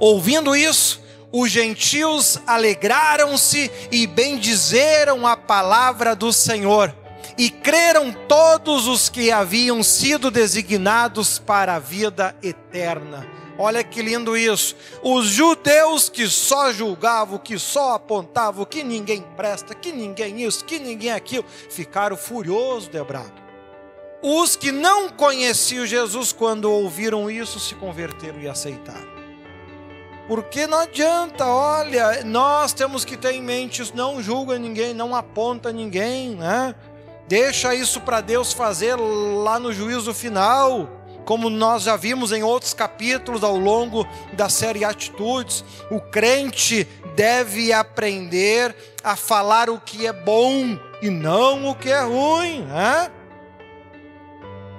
Ouvindo 0.03 0.53
isso, 0.53 1.01
os 1.31 1.49
gentios 1.49 2.37
alegraram-se 2.45 3.71
e 3.89 4.05
bendizeram 4.05 5.25
a 5.25 5.37
palavra 5.37 6.13
do 6.13 6.33
Senhor, 6.33 6.93
e 7.37 7.49
creram 7.49 8.11
todos 8.27 8.85
os 8.85 9.07
que 9.07 9.31
haviam 9.31 9.81
sido 9.81 10.29
designados 10.29 11.39
para 11.39 11.75
a 11.75 11.79
vida 11.79 12.35
eterna. 12.43 13.25
Olha 13.57 13.81
que 13.81 14.01
lindo 14.01 14.35
isso. 14.35 14.75
Os 15.01 15.27
judeus 15.27 16.09
que 16.09 16.27
só 16.27 16.73
julgavam, 16.73 17.37
que 17.37 17.57
só 17.57 17.93
apontavam 17.93 18.65
que 18.65 18.83
ninguém 18.83 19.23
presta, 19.37 19.73
que 19.73 19.93
ninguém 19.93 20.43
isso, 20.43 20.65
que 20.65 20.79
ninguém 20.79 21.13
aquilo, 21.13 21.45
ficaram 21.69 22.17
furiosos 22.17 22.89
de 22.89 23.01
brabo. 23.05 23.41
Os 24.21 24.57
que 24.57 24.69
não 24.69 25.07
conheciam 25.07 25.85
Jesus, 25.85 26.33
quando 26.33 26.69
ouviram 26.69 27.31
isso, 27.31 27.57
se 27.57 27.73
converteram 27.73 28.41
e 28.41 28.49
aceitaram. 28.49 29.12
Porque 30.27 30.65
não 30.65 30.79
adianta, 30.79 31.45
olha, 31.45 32.23
nós 32.23 32.71
temos 32.71 33.03
que 33.03 33.17
ter 33.17 33.33
em 33.33 33.41
mente, 33.41 33.83
não 33.93 34.21
julga 34.21 34.57
ninguém, 34.57 34.93
não 34.93 35.13
aponta 35.13 35.71
ninguém, 35.71 36.31
né? 36.31 36.73
Deixa 37.27 37.75
isso 37.75 37.99
para 38.01 38.21
Deus 38.21 38.53
fazer 38.53 38.95
lá 38.95 39.59
no 39.59 39.73
juízo 39.73 40.13
final, 40.13 40.89
como 41.25 41.49
nós 41.49 41.83
já 41.83 41.97
vimos 41.97 42.31
em 42.31 42.41
outros 42.41 42.73
capítulos 42.73 43.43
ao 43.43 43.57
longo 43.57 44.07
da 44.33 44.47
série 44.47 44.85
Atitudes. 44.85 45.63
O 45.91 45.99
crente 45.99 46.87
deve 47.15 47.73
aprender 47.73 48.75
a 49.03 49.15
falar 49.15 49.69
o 49.69 49.79
que 49.79 50.07
é 50.07 50.13
bom 50.13 50.77
e 51.01 51.09
não 51.09 51.69
o 51.69 51.75
que 51.75 51.89
é 51.89 52.01
ruim, 52.01 52.61
né? 52.61 53.11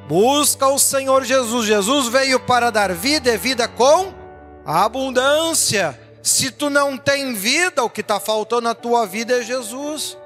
Busca 0.09 0.69
o 0.69 0.79
Senhor 0.79 1.25
Jesus. 1.25 1.67
Jesus 1.67 2.09
veio 2.09 2.41
para 2.41 2.71
dar 2.71 2.93
vida 2.93 3.33
e 3.33 3.39
vida 3.39 3.69
com 3.69 4.24
a 4.65 4.85
abundância. 4.85 5.99
Se 6.23 6.51
tu 6.51 6.71
não 6.71 6.97
tem 6.97 7.35
vida, 7.35 7.85
o 7.85 7.91
que 7.91 8.01
está 8.01 8.19
faltando 8.19 8.63
na 8.63 8.75
tua 8.75 9.07
vida 9.07 9.39
é 9.39 9.43
Jesus. 9.43 10.17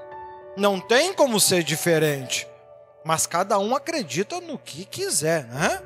Não 0.57 0.81
tem 0.81 1.13
como 1.13 1.41
ser 1.41 1.63
diferente. 1.63 2.47
Mas 3.05 3.27
cada 3.27 3.59
um 3.59 3.75
acredita 3.75 4.41
no 4.41 4.59
que 4.59 4.85
quiser, 4.85 5.45
né? 5.47 5.83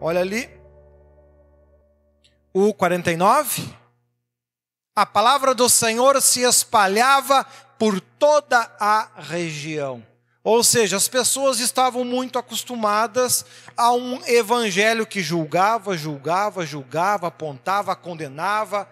Olha 0.00 0.20
ali. 0.20 0.50
O 2.52 2.74
49. 2.74 3.62
A 4.94 5.06
palavra 5.06 5.54
do 5.54 5.68
Senhor 5.68 6.20
se 6.20 6.40
espalhava 6.42 7.44
por 7.78 8.00
toda 8.00 8.70
a 8.78 9.08
região. 9.16 10.04
Ou 10.44 10.64
seja, 10.64 10.96
as 10.96 11.06
pessoas 11.06 11.60
estavam 11.60 12.04
muito 12.04 12.38
acostumadas 12.38 13.44
a 13.76 13.92
um 13.92 14.20
evangelho 14.26 15.06
que 15.06 15.22
julgava, 15.22 15.96
julgava, 15.96 16.66
julgava, 16.66 17.28
apontava, 17.28 17.94
condenava, 17.94 18.88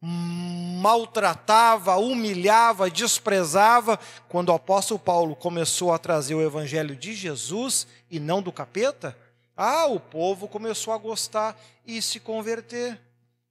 maltratava, 0.00 1.96
humilhava, 1.96 2.88
desprezava. 2.88 3.98
Quando 4.28 4.50
o 4.50 4.54
apóstolo 4.54 5.00
Paulo 5.00 5.34
começou 5.34 5.92
a 5.92 5.98
trazer 5.98 6.36
o 6.36 6.42
evangelho 6.42 6.94
de 6.94 7.12
Jesus 7.12 7.86
e 8.08 8.20
não 8.20 8.40
do 8.40 8.52
capeta, 8.52 9.18
ah, 9.56 9.86
o 9.86 9.98
povo 9.98 10.46
começou 10.46 10.94
a 10.94 10.98
gostar 10.98 11.60
e 11.84 12.00
se 12.00 12.20
converter. 12.20 13.07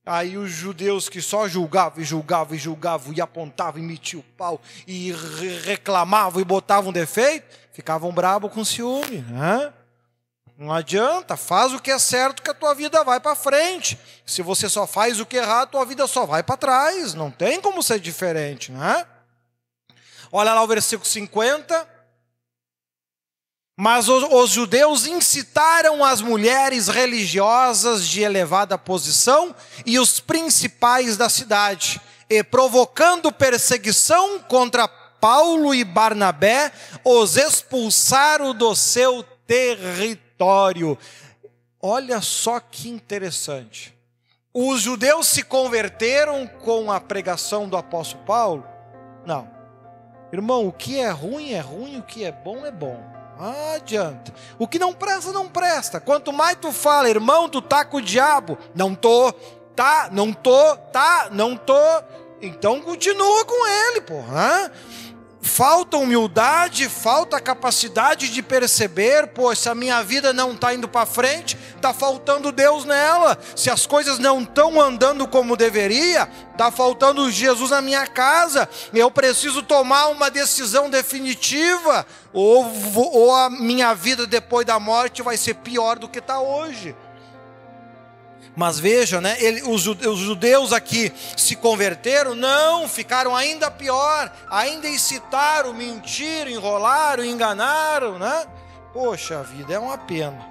Aí 0.07 0.37
os 0.37 0.49
judeus 0.49 1.09
que 1.09 1.21
só 1.21 1.49
julgavam 1.49 2.01
e 2.01 2.05
julgavam 2.05 2.55
e 2.55 2.57
julgavam 2.57 3.13
e 3.13 3.19
apontavam 3.19 3.81
e 3.81 3.83
metiam 3.83 4.21
o 4.21 4.23
pau 4.37 4.61
e 4.87 5.13
reclamavam 5.65 6.41
e 6.41 6.45
botavam 6.45 6.93
defeito, 6.93 7.45
ficavam 7.73 8.11
bravos 8.13 8.51
com 8.53 8.63
ciúme. 8.63 9.17
Né? 9.17 9.73
Não 10.57 10.71
adianta, 10.71 11.35
faz 11.35 11.73
o 11.73 11.79
que 11.81 11.91
é 11.91 11.99
certo 11.99 12.41
que 12.41 12.49
a 12.49 12.53
tua 12.53 12.73
vida 12.73 13.03
vai 13.03 13.19
para 13.19 13.35
frente. 13.35 13.99
Se 14.25 14.41
você 14.41 14.69
só 14.69 14.87
faz 14.87 15.19
o 15.19 15.25
que 15.25 15.37
é 15.37 15.41
errado, 15.41 15.71
tua 15.71 15.85
vida 15.85 16.07
só 16.07 16.25
vai 16.25 16.41
para 16.41 16.55
trás. 16.55 17.13
Não 17.13 17.29
tem 17.29 17.59
como 17.59 17.83
ser 17.83 17.99
diferente, 17.99 18.71
né? 18.71 19.05
Olha 20.31 20.53
lá 20.53 20.63
o 20.63 20.67
versículo 20.67 21.07
50. 21.07 21.96
Mas 23.79 24.09
os, 24.09 24.23
os, 24.23 24.49
judeus 24.49 25.05
incitaram 25.05 26.03
as 26.03 26.19
mulheres 26.19 26.87
religiosas 26.87 28.07
de 28.07 28.21
elevada 28.21 28.75
posição 28.75 29.55
e 29.85 29.99
os 29.99 30.19
principais 30.19 31.15
da 31.15 31.29
cidade, 31.29 32.01
e 32.27 32.43
provocando 32.43 33.31
perseguição 33.31 34.39
contra 34.39 34.87
Paulo 34.87 35.75
e 35.75 35.83
Barnabé 35.83 36.71
os 37.03 37.37
expulsaram 37.37 38.51
do 38.51 38.75
seu 38.75 39.23
território. 39.45 40.97
Olha 41.79 42.19
só 42.19 42.59
que 42.59 42.89
interessante. 42.89 43.95
Os 44.51 44.81
judeus 44.81 45.27
se 45.27 45.43
converteram 45.43 46.47
com 46.47 46.91
a 46.91 46.99
pregação 46.99 47.69
do 47.69 47.77
apóstolo 47.77 48.23
Paulo? 48.23 48.67
Não. 49.23 49.47
Irmão, 50.33 50.67
o 50.67 50.73
que 50.73 50.97
é 50.97 51.11
ruim 51.11 51.51
é 51.51 51.59
ruim, 51.59 51.99
o 51.99 52.03
que 52.03 52.23
é 52.23 52.31
bom 52.31 52.65
é 52.65 52.71
bom. 52.71 53.16
Adianta. 53.39 54.33
O 54.57 54.67
que 54.67 54.79
não 54.79 54.93
presta, 54.93 55.31
não 55.31 55.47
presta. 55.47 55.99
Quanto 55.99 56.33
mais 56.33 56.57
tu 56.59 56.71
fala, 56.71 57.09
irmão, 57.09 57.49
tu 57.49 57.61
tá 57.61 57.85
com 57.85 57.97
o 57.97 58.01
diabo. 58.01 58.57
Não 58.75 58.95
tô, 58.95 59.31
tá, 59.75 60.09
não 60.11 60.33
tô, 60.33 60.77
tá, 60.91 61.29
não 61.31 61.55
tô. 61.55 61.73
Então 62.41 62.81
continua 62.81 63.45
com 63.45 63.67
ele, 63.67 64.01
porra 64.01 64.71
falta 65.47 65.97
humildade, 65.97 66.87
falta 66.89 67.39
capacidade 67.39 68.29
de 68.29 68.43
perceber, 68.43 69.27
pô, 69.27 69.53
se 69.55 69.69
a 69.69 69.73
minha 69.75 70.03
vida 70.03 70.31
não 70.33 70.51
está 70.51 70.73
indo 70.73 70.87
para 70.87 71.05
frente, 71.05 71.57
está 71.75 71.93
faltando 71.93 72.51
Deus 72.51 72.85
nela. 72.85 73.37
Se 73.55 73.69
as 73.69 73.85
coisas 73.85 74.19
não 74.19 74.41
estão 74.41 74.79
andando 74.79 75.27
como 75.27 75.57
deveria, 75.57 76.29
está 76.51 76.69
faltando 76.69 77.31
Jesus 77.31 77.71
na 77.71 77.81
minha 77.81 78.05
casa. 78.05 78.69
Eu 78.93 79.09
preciso 79.09 79.63
tomar 79.63 80.07
uma 80.07 80.29
decisão 80.29 80.89
definitiva, 80.89 82.05
ou, 82.33 82.65
ou 82.95 83.35
a 83.35 83.49
minha 83.49 83.93
vida 83.93 84.27
depois 84.27 84.65
da 84.65 84.79
morte 84.79 85.21
vai 85.21 85.37
ser 85.37 85.55
pior 85.55 85.97
do 85.97 86.07
que 86.07 86.19
está 86.19 86.39
hoje. 86.39 86.95
Mas 88.57 88.79
veja, 88.79 89.21
né, 89.21 89.37
ele, 89.39 89.61
os, 89.61 89.85
os 89.85 90.17
judeus 90.17 90.73
aqui 90.73 91.13
se 91.37 91.55
converteram, 91.55 92.33
não, 92.33 92.89
ficaram 92.89 93.35
ainda 93.35 93.69
pior, 93.69 94.33
ainda 94.49 94.89
incitaram, 94.89 95.71
mentiram, 95.75 96.49
enrolaram, 96.49 97.23
enganaram, 97.23 98.17
né? 98.17 98.47
Poxa 98.91 99.43
vida, 99.43 99.75
é 99.75 99.79
uma 99.79 99.95
pena. 99.95 100.43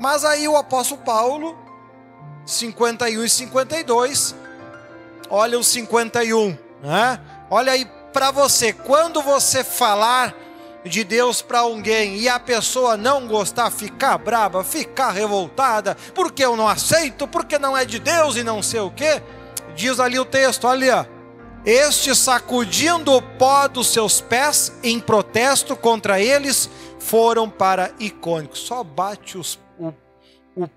Mas 0.00 0.24
aí 0.24 0.48
o 0.48 0.56
apóstolo 0.56 1.02
Paulo, 1.02 1.54
51 2.46 3.22
e 3.22 3.28
52, 3.28 4.34
olha 5.28 5.58
o 5.58 5.62
51, 5.62 6.56
né? 6.82 7.20
Olha 7.50 7.72
aí 7.72 7.84
para 8.14 8.30
você, 8.30 8.72
quando 8.72 9.20
você 9.20 9.62
falar 9.62 10.34
de 10.84 11.04
Deus 11.04 11.40
para 11.40 11.60
alguém 11.60 12.16
e 12.16 12.28
a 12.28 12.38
pessoa 12.40 12.96
não 12.96 13.26
gostar, 13.26 13.70
ficar 13.70 14.18
brava, 14.18 14.64
ficar 14.64 15.10
revoltada, 15.10 15.96
porque 16.14 16.44
eu 16.44 16.56
não 16.56 16.68
aceito, 16.68 17.26
porque 17.28 17.58
não 17.58 17.76
é 17.76 17.84
de 17.84 17.98
Deus 17.98 18.36
e 18.36 18.42
não 18.42 18.62
sei 18.62 18.80
o 18.80 18.90
que, 18.90 19.22
diz 19.74 20.00
ali 20.00 20.18
o 20.18 20.24
texto, 20.24 20.66
olha, 20.66 21.08
este 21.64 22.14
sacudindo 22.14 23.12
o 23.12 23.22
pó 23.22 23.68
dos 23.68 23.92
seus 23.92 24.20
pés 24.20 24.72
em 24.82 24.98
protesto 24.98 25.76
contra 25.76 26.20
eles, 26.20 26.68
foram 26.98 27.48
para 27.48 27.92
icônicos. 27.98 28.60
Só 28.60 28.82
bate 28.82 29.38
os, 29.38 29.58
o, 29.78 29.92
o 30.56 30.68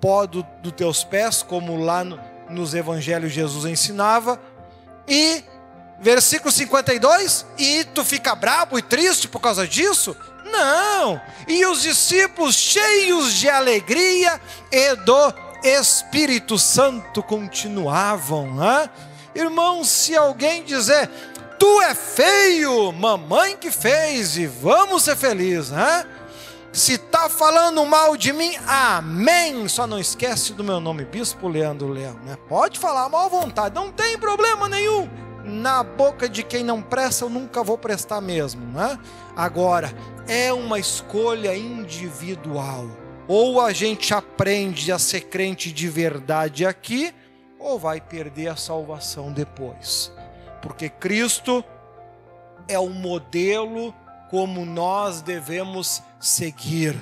pó 0.00 0.26
dos 0.26 0.44
do 0.62 0.72
teus 0.72 1.04
pés, 1.04 1.42
como 1.42 1.76
lá 1.76 2.02
no, 2.02 2.18
nos 2.48 2.74
evangelhos 2.74 3.32
Jesus 3.32 3.66
ensinava, 3.66 4.40
e 5.06 5.44
Versículo 6.00 6.50
52, 6.50 7.44
e 7.58 7.84
tu 7.84 8.02
fica 8.02 8.34
brabo 8.34 8.78
e 8.78 8.82
triste 8.82 9.28
por 9.28 9.38
causa 9.38 9.68
disso? 9.68 10.16
Não. 10.50 11.20
E 11.46 11.66
os 11.66 11.82
discípulos, 11.82 12.54
cheios 12.54 13.34
de 13.34 13.50
alegria 13.50 14.40
e 14.72 14.96
do 14.96 15.34
Espírito 15.62 16.58
Santo, 16.58 17.22
continuavam. 17.22 18.54
Né? 18.54 18.88
Irmão, 19.34 19.84
se 19.84 20.16
alguém 20.16 20.64
dizer, 20.64 21.10
tu 21.58 21.82
é 21.82 21.94
feio, 21.94 22.90
mamãe 22.92 23.54
que 23.58 23.70
fez, 23.70 24.38
e 24.38 24.46
vamos 24.46 25.02
ser 25.02 25.16
felizes, 25.16 25.70
né? 25.70 26.06
Se 26.72 26.94
está 26.94 27.28
falando 27.28 27.84
mal 27.84 28.16
de 28.16 28.32
mim, 28.32 28.56
amém. 28.66 29.68
Só 29.68 29.86
não 29.86 29.98
esquece 29.98 30.54
do 30.54 30.64
meu 30.64 30.80
nome, 30.80 31.04
Bispo 31.04 31.48
Leandro 31.48 31.88
Leão. 31.88 32.14
Né? 32.24 32.38
Pode 32.48 32.78
falar 32.78 33.08
mal 33.08 33.26
à 33.26 33.28
vontade, 33.28 33.74
não 33.74 33.90
tem 33.90 34.16
problema 34.16 34.68
nenhum 34.68 35.29
na 35.44 35.82
boca 35.82 36.28
de 36.28 36.42
quem 36.42 36.62
não 36.62 36.82
presta, 36.82 37.24
eu 37.24 37.30
nunca 37.30 37.62
vou 37.62 37.78
prestar 37.78 38.20
mesmo, 38.20 38.64
né? 38.66 38.98
Agora, 39.36 39.92
é 40.28 40.52
uma 40.52 40.78
escolha 40.78 41.56
individual. 41.56 42.88
Ou 43.26 43.60
a 43.60 43.72
gente 43.72 44.12
aprende 44.12 44.90
a 44.90 44.98
ser 44.98 45.22
crente 45.22 45.72
de 45.72 45.88
verdade 45.88 46.66
aqui, 46.66 47.14
ou 47.58 47.78
vai 47.78 48.00
perder 48.00 48.48
a 48.48 48.56
salvação 48.56 49.32
depois. 49.32 50.12
Porque 50.60 50.88
Cristo 50.88 51.64
é 52.66 52.78
o 52.78 52.90
modelo 52.90 53.94
como 54.30 54.64
nós 54.64 55.22
devemos 55.22 56.02
seguir. 56.18 56.96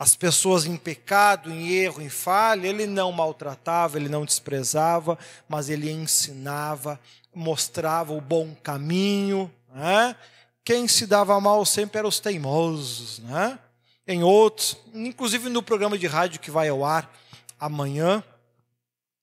As 0.00 0.16
pessoas 0.16 0.64
em 0.64 0.78
pecado, 0.78 1.52
em 1.52 1.68
erro, 1.72 2.00
em 2.00 2.08
falha, 2.08 2.66
ele 2.66 2.86
não 2.86 3.12
maltratava, 3.12 3.98
ele 3.98 4.08
não 4.08 4.24
desprezava, 4.24 5.18
mas 5.46 5.68
ele 5.68 5.90
ensinava, 5.90 6.98
mostrava 7.34 8.14
o 8.14 8.20
bom 8.20 8.56
caminho. 8.62 9.52
Né? 9.70 10.16
Quem 10.64 10.88
se 10.88 11.06
dava 11.06 11.38
mal 11.38 11.66
sempre 11.66 11.98
eram 11.98 12.08
os 12.08 12.18
teimosos. 12.18 13.18
Né? 13.18 13.58
Em 14.06 14.22
outros, 14.22 14.74
inclusive 14.94 15.50
no 15.50 15.62
programa 15.62 15.98
de 15.98 16.06
rádio 16.06 16.40
que 16.40 16.50
vai 16.50 16.70
ao 16.70 16.82
ar 16.82 17.14
amanhã, 17.58 18.24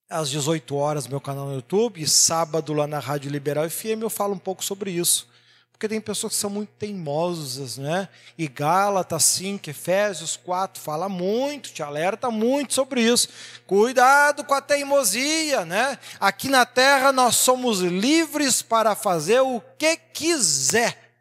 às 0.07 0.29
18 0.29 0.75
horas, 0.75 1.07
meu 1.07 1.19
canal 1.19 1.47
no 1.47 1.55
YouTube, 1.55 1.99
e 1.99 2.07
sábado 2.07 2.71
lá 2.71 2.85
na 2.85 2.99
Rádio 2.99 3.31
Liberal 3.31 3.67
FM, 3.67 4.03
eu 4.03 4.11
falo 4.11 4.35
um 4.35 4.39
pouco 4.39 4.63
sobre 4.63 4.91
isso. 4.91 5.27
Porque 5.77 5.87
tem 5.87 6.01
pessoas 6.01 6.33
que 6.33 6.39
são 6.39 6.49
muito 6.49 6.71
teimosas, 6.79 7.77
né? 7.77 8.09
E 8.35 8.47
Gálatas 8.47 9.23
5, 9.25 9.69
Efésios 9.69 10.35
4 10.35 10.81
fala 10.81 11.07
muito, 11.07 11.71
te 11.71 11.83
alerta 11.83 12.31
muito 12.31 12.73
sobre 12.73 12.99
isso. 12.99 13.29
Cuidado 13.67 14.43
com 14.43 14.55
a 14.55 14.61
teimosia, 14.61 15.65
né? 15.65 15.99
Aqui 16.19 16.49
na 16.49 16.65
terra 16.65 17.11
nós 17.11 17.35
somos 17.35 17.81
livres 17.81 18.63
para 18.63 18.95
fazer 18.95 19.41
o 19.41 19.61
que 19.77 19.97
quiser. 19.97 21.13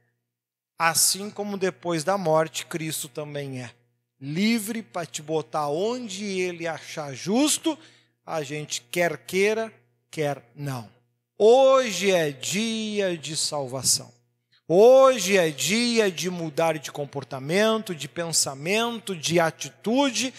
Assim 0.78 1.28
como 1.28 1.58
depois 1.58 2.02
da 2.02 2.16
morte 2.16 2.64
Cristo 2.64 3.10
também 3.10 3.60
é. 3.60 3.70
Livre 4.18 4.82
para 4.82 5.04
te 5.04 5.20
botar 5.20 5.68
onde 5.68 6.24
ele 6.24 6.66
achar 6.66 7.12
justo, 7.12 7.78
a 8.24 8.42
gente 8.42 8.80
quer 8.90 9.18
queira, 9.18 9.70
quer 10.10 10.42
não. 10.56 10.88
Hoje 11.36 12.10
é 12.10 12.30
dia 12.30 13.18
de 13.18 13.36
salvação. 13.36 14.15
Hoje 14.68 15.36
é 15.36 15.48
dia 15.48 16.10
de 16.10 16.28
mudar 16.28 16.76
de 16.76 16.90
comportamento, 16.90 17.94
de 17.94 18.08
pensamento, 18.08 19.14
de 19.14 19.38
atitude. 19.38 20.34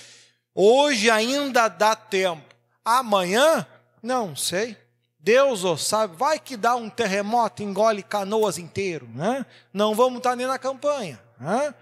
Hoje 0.54 1.10
ainda 1.10 1.70
dá 1.70 1.96
tempo. 1.96 2.44
Amanhã, 2.84 3.66
não 4.04 4.36
sei. 4.36 4.76
Deus 5.18 5.64
o 5.64 5.78
sabe. 5.78 6.18
Vai 6.18 6.40
que 6.40 6.58
dá 6.58 6.76
um 6.76 6.90
terremoto, 6.90 7.64
engole 7.64 8.04
canoas 8.04 8.58
inteiro, 8.58 9.08
né? 9.16 9.46
Não 9.72 9.96
vamos 9.96 10.18
estar 10.18 10.36
nem 10.36 10.46
na 10.46 10.60
campanha, 10.60 11.22
né? 11.40 11.74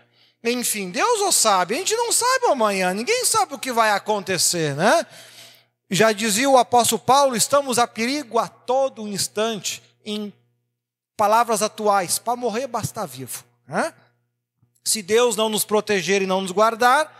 Enfim, 0.43 0.91
Deus 0.91 1.21
o 1.21 1.31
sabe. 1.31 1.73
A 1.73 1.77
gente 1.79 1.95
não 1.95 2.11
sabe 2.11 2.45
amanhã. 2.45 2.93
Ninguém 2.93 3.25
sabe 3.25 3.55
o 3.55 3.59
que 3.59 3.71
vai 3.71 3.89
acontecer, 3.89 4.75
né? 4.75 5.03
Já 5.89 6.11
dizia 6.11 6.47
o 6.47 6.59
apóstolo 6.59 7.01
Paulo: 7.01 7.35
estamos 7.35 7.79
a 7.79 7.87
perigo 7.87 8.37
a 8.37 8.47
todo 8.47 9.07
instante. 9.07 9.81
Em 10.05 10.31
palavras 11.15 11.61
atuais, 11.61 12.19
para 12.19 12.35
morrer 12.35 12.67
basta 12.67 13.05
vivo. 13.05 13.43
Né? 13.67 13.93
Se 14.83 15.01
Deus 15.01 15.35
não 15.35 15.49
nos 15.49 15.65
proteger 15.65 16.21
e 16.21 16.27
não 16.27 16.41
nos 16.41 16.51
guardar, 16.51 17.11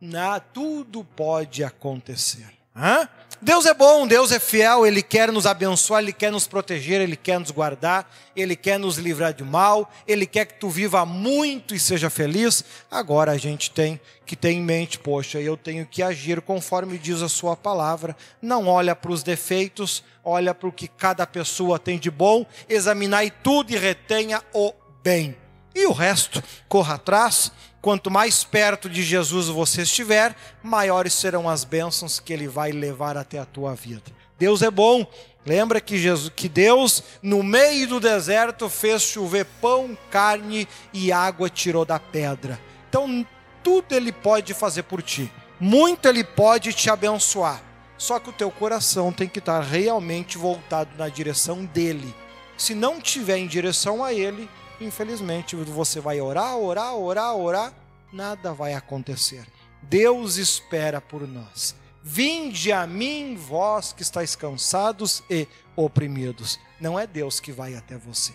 na, 0.00 0.40
tudo 0.40 1.04
pode 1.04 1.62
acontecer. 1.62 2.52
Né? 2.74 3.08
Deus 3.42 3.64
é 3.64 3.72
bom, 3.72 4.06
Deus 4.06 4.32
é 4.32 4.38
fiel, 4.38 4.86
Ele 4.86 5.00
quer 5.00 5.32
nos 5.32 5.46
abençoar, 5.46 6.02
Ele 6.02 6.12
quer 6.12 6.30
nos 6.30 6.46
proteger, 6.46 7.00
Ele 7.00 7.16
quer 7.16 7.40
nos 7.40 7.50
guardar, 7.50 8.06
Ele 8.36 8.54
quer 8.54 8.78
nos 8.78 8.98
livrar 8.98 9.32
do 9.32 9.46
mal, 9.46 9.90
Ele 10.06 10.26
quer 10.26 10.44
que 10.44 10.60
tu 10.60 10.68
viva 10.68 11.06
muito 11.06 11.74
e 11.74 11.80
seja 11.80 12.10
feliz. 12.10 12.62
Agora 12.90 13.32
a 13.32 13.38
gente 13.38 13.70
tem 13.70 13.98
que 14.26 14.36
ter 14.36 14.50
em 14.50 14.60
mente, 14.60 14.98
poxa, 14.98 15.40
eu 15.40 15.56
tenho 15.56 15.86
que 15.86 16.02
agir 16.02 16.42
conforme 16.42 16.98
diz 16.98 17.22
a 17.22 17.30
Sua 17.30 17.56
palavra. 17.56 18.14
Não 18.42 18.66
olha 18.66 18.94
para 18.94 19.10
os 19.10 19.22
defeitos, 19.22 20.04
olha 20.22 20.54
para 20.54 20.68
o 20.68 20.72
que 20.72 20.86
cada 20.86 21.26
pessoa 21.26 21.78
tem 21.78 21.98
de 21.98 22.10
bom, 22.10 22.44
examinai 22.68 23.30
tudo 23.30 23.72
e 23.72 23.76
retenha 23.78 24.42
o 24.52 24.74
bem. 25.02 25.34
E 25.74 25.86
o 25.86 25.92
resto, 25.92 26.42
corra 26.68 26.96
atrás. 26.96 27.50
Quanto 27.80 28.10
mais 28.10 28.44
perto 28.44 28.90
de 28.90 29.02
Jesus 29.02 29.48
você 29.48 29.82
estiver, 29.82 30.36
maiores 30.62 31.14
serão 31.14 31.48
as 31.48 31.64
bênçãos 31.64 32.20
que 32.20 32.32
ele 32.32 32.46
vai 32.46 32.72
levar 32.72 33.16
até 33.16 33.38
a 33.38 33.46
tua 33.46 33.74
vida. 33.74 34.02
Deus 34.38 34.62
é 34.62 34.70
bom. 34.70 35.06
Lembra 35.46 35.80
que, 35.80 35.96
Jesus, 35.96 36.30
que 36.34 36.48
Deus, 36.48 37.02
no 37.22 37.42
meio 37.42 37.88
do 37.88 37.98
deserto, 37.98 38.68
fez 38.68 39.02
chover 39.02 39.46
pão, 39.60 39.96
carne 40.10 40.68
e 40.92 41.10
água 41.10 41.48
tirou 41.48 41.86
da 41.86 41.98
pedra. 41.98 42.60
Então, 42.88 43.26
tudo 43.62 43.94
Ele 43.94 44.12
pode 44.12 44.52
fazer 44.52 44.82
por 44.82 45.02
ti. 45.02 45.32
Muito 45.58 46.06
Ele 46.06 46.22
pode 46.22 46.74
te 46.74 46.90
abençoar. 46.90 47.62
Só 47.96 48.18
que 48.18 48.30
o 48.30 48.32
teu 48.32 48.50
coração 48.50 49.12
tem 49.12 49.28
que 49.28 49.38
estar 49.38 49.60
realmente 49.60 50.38
voltado 50.38 50.90
na 50.96 51.06
direção 51.10 51.66
dEle 51.66 52.14
Se 52.56 52.74
não 52.74 52.98
tiver 52.98 53.36
em 53.36 53.46
direção 53.46 54.02
a 54.02 54.12
Ele, 54.12 54.48
infelizmente 54.80 55.54
você 55.56 56.00
vai 56.00 56.20
orar, 56.20 56.56
orar, 56.56 56.94
orar, 56.94 57.36
orar, 57.36 57.72
nada 58.12 58.52
vai 58.52 58.74
acontecer. 58.74 59.46
Deus 59.82 60.36
espera 60.36 61.00
por 61.00 61.26
nós. 61.26 61.74
Vinde 62.02 62.72
a 62.72 62.86
mim, 62.86 63.36
vós 63.36 63.92
que 63.92 64.02
estáis 64.02 64.34
cansados 64.34 65.22
e 65.28 65.46
oprimidos. 65.76 66.58
Não 66.80 66.98
é 66.98 67.06
Deus 67.06 67.40
que 67.40 67.52
vai 67.52 67.74
até 67.74 67.96
você. 67.96 68.32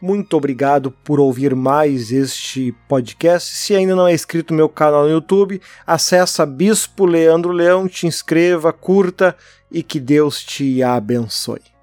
Muito 0.00 0.36
obrigado 0.36 0.90
por 0.90 1.18
ouvir 1.18 1.54
mais 1.54 2.12
este 2.12 2.74
podcast. 2.86 3.56
Se 3.56 3.74
ainda 3.74 3.94
não 3.94 4.06
é 4.06 4.12
inscrito 4.12 4.52
no 4.52 4.58
meu 4.58 4.68
canal 4.68 5.04
no 5.04 5.10
YouTube, 5.10 5.60
acessa 5.86 6.44
Bispo 6.44 7.06
Leandro 7.06 7.50
Leão, 7.50 7.88
te 7.88 8.06
inscreva, 8.06 8.72
curta 8.72 9.36
e 9.70 9.82
que 9.82 9.98
Deus 9.98 10.42
te 10.42 10.82
abençoe. 10.82 11.75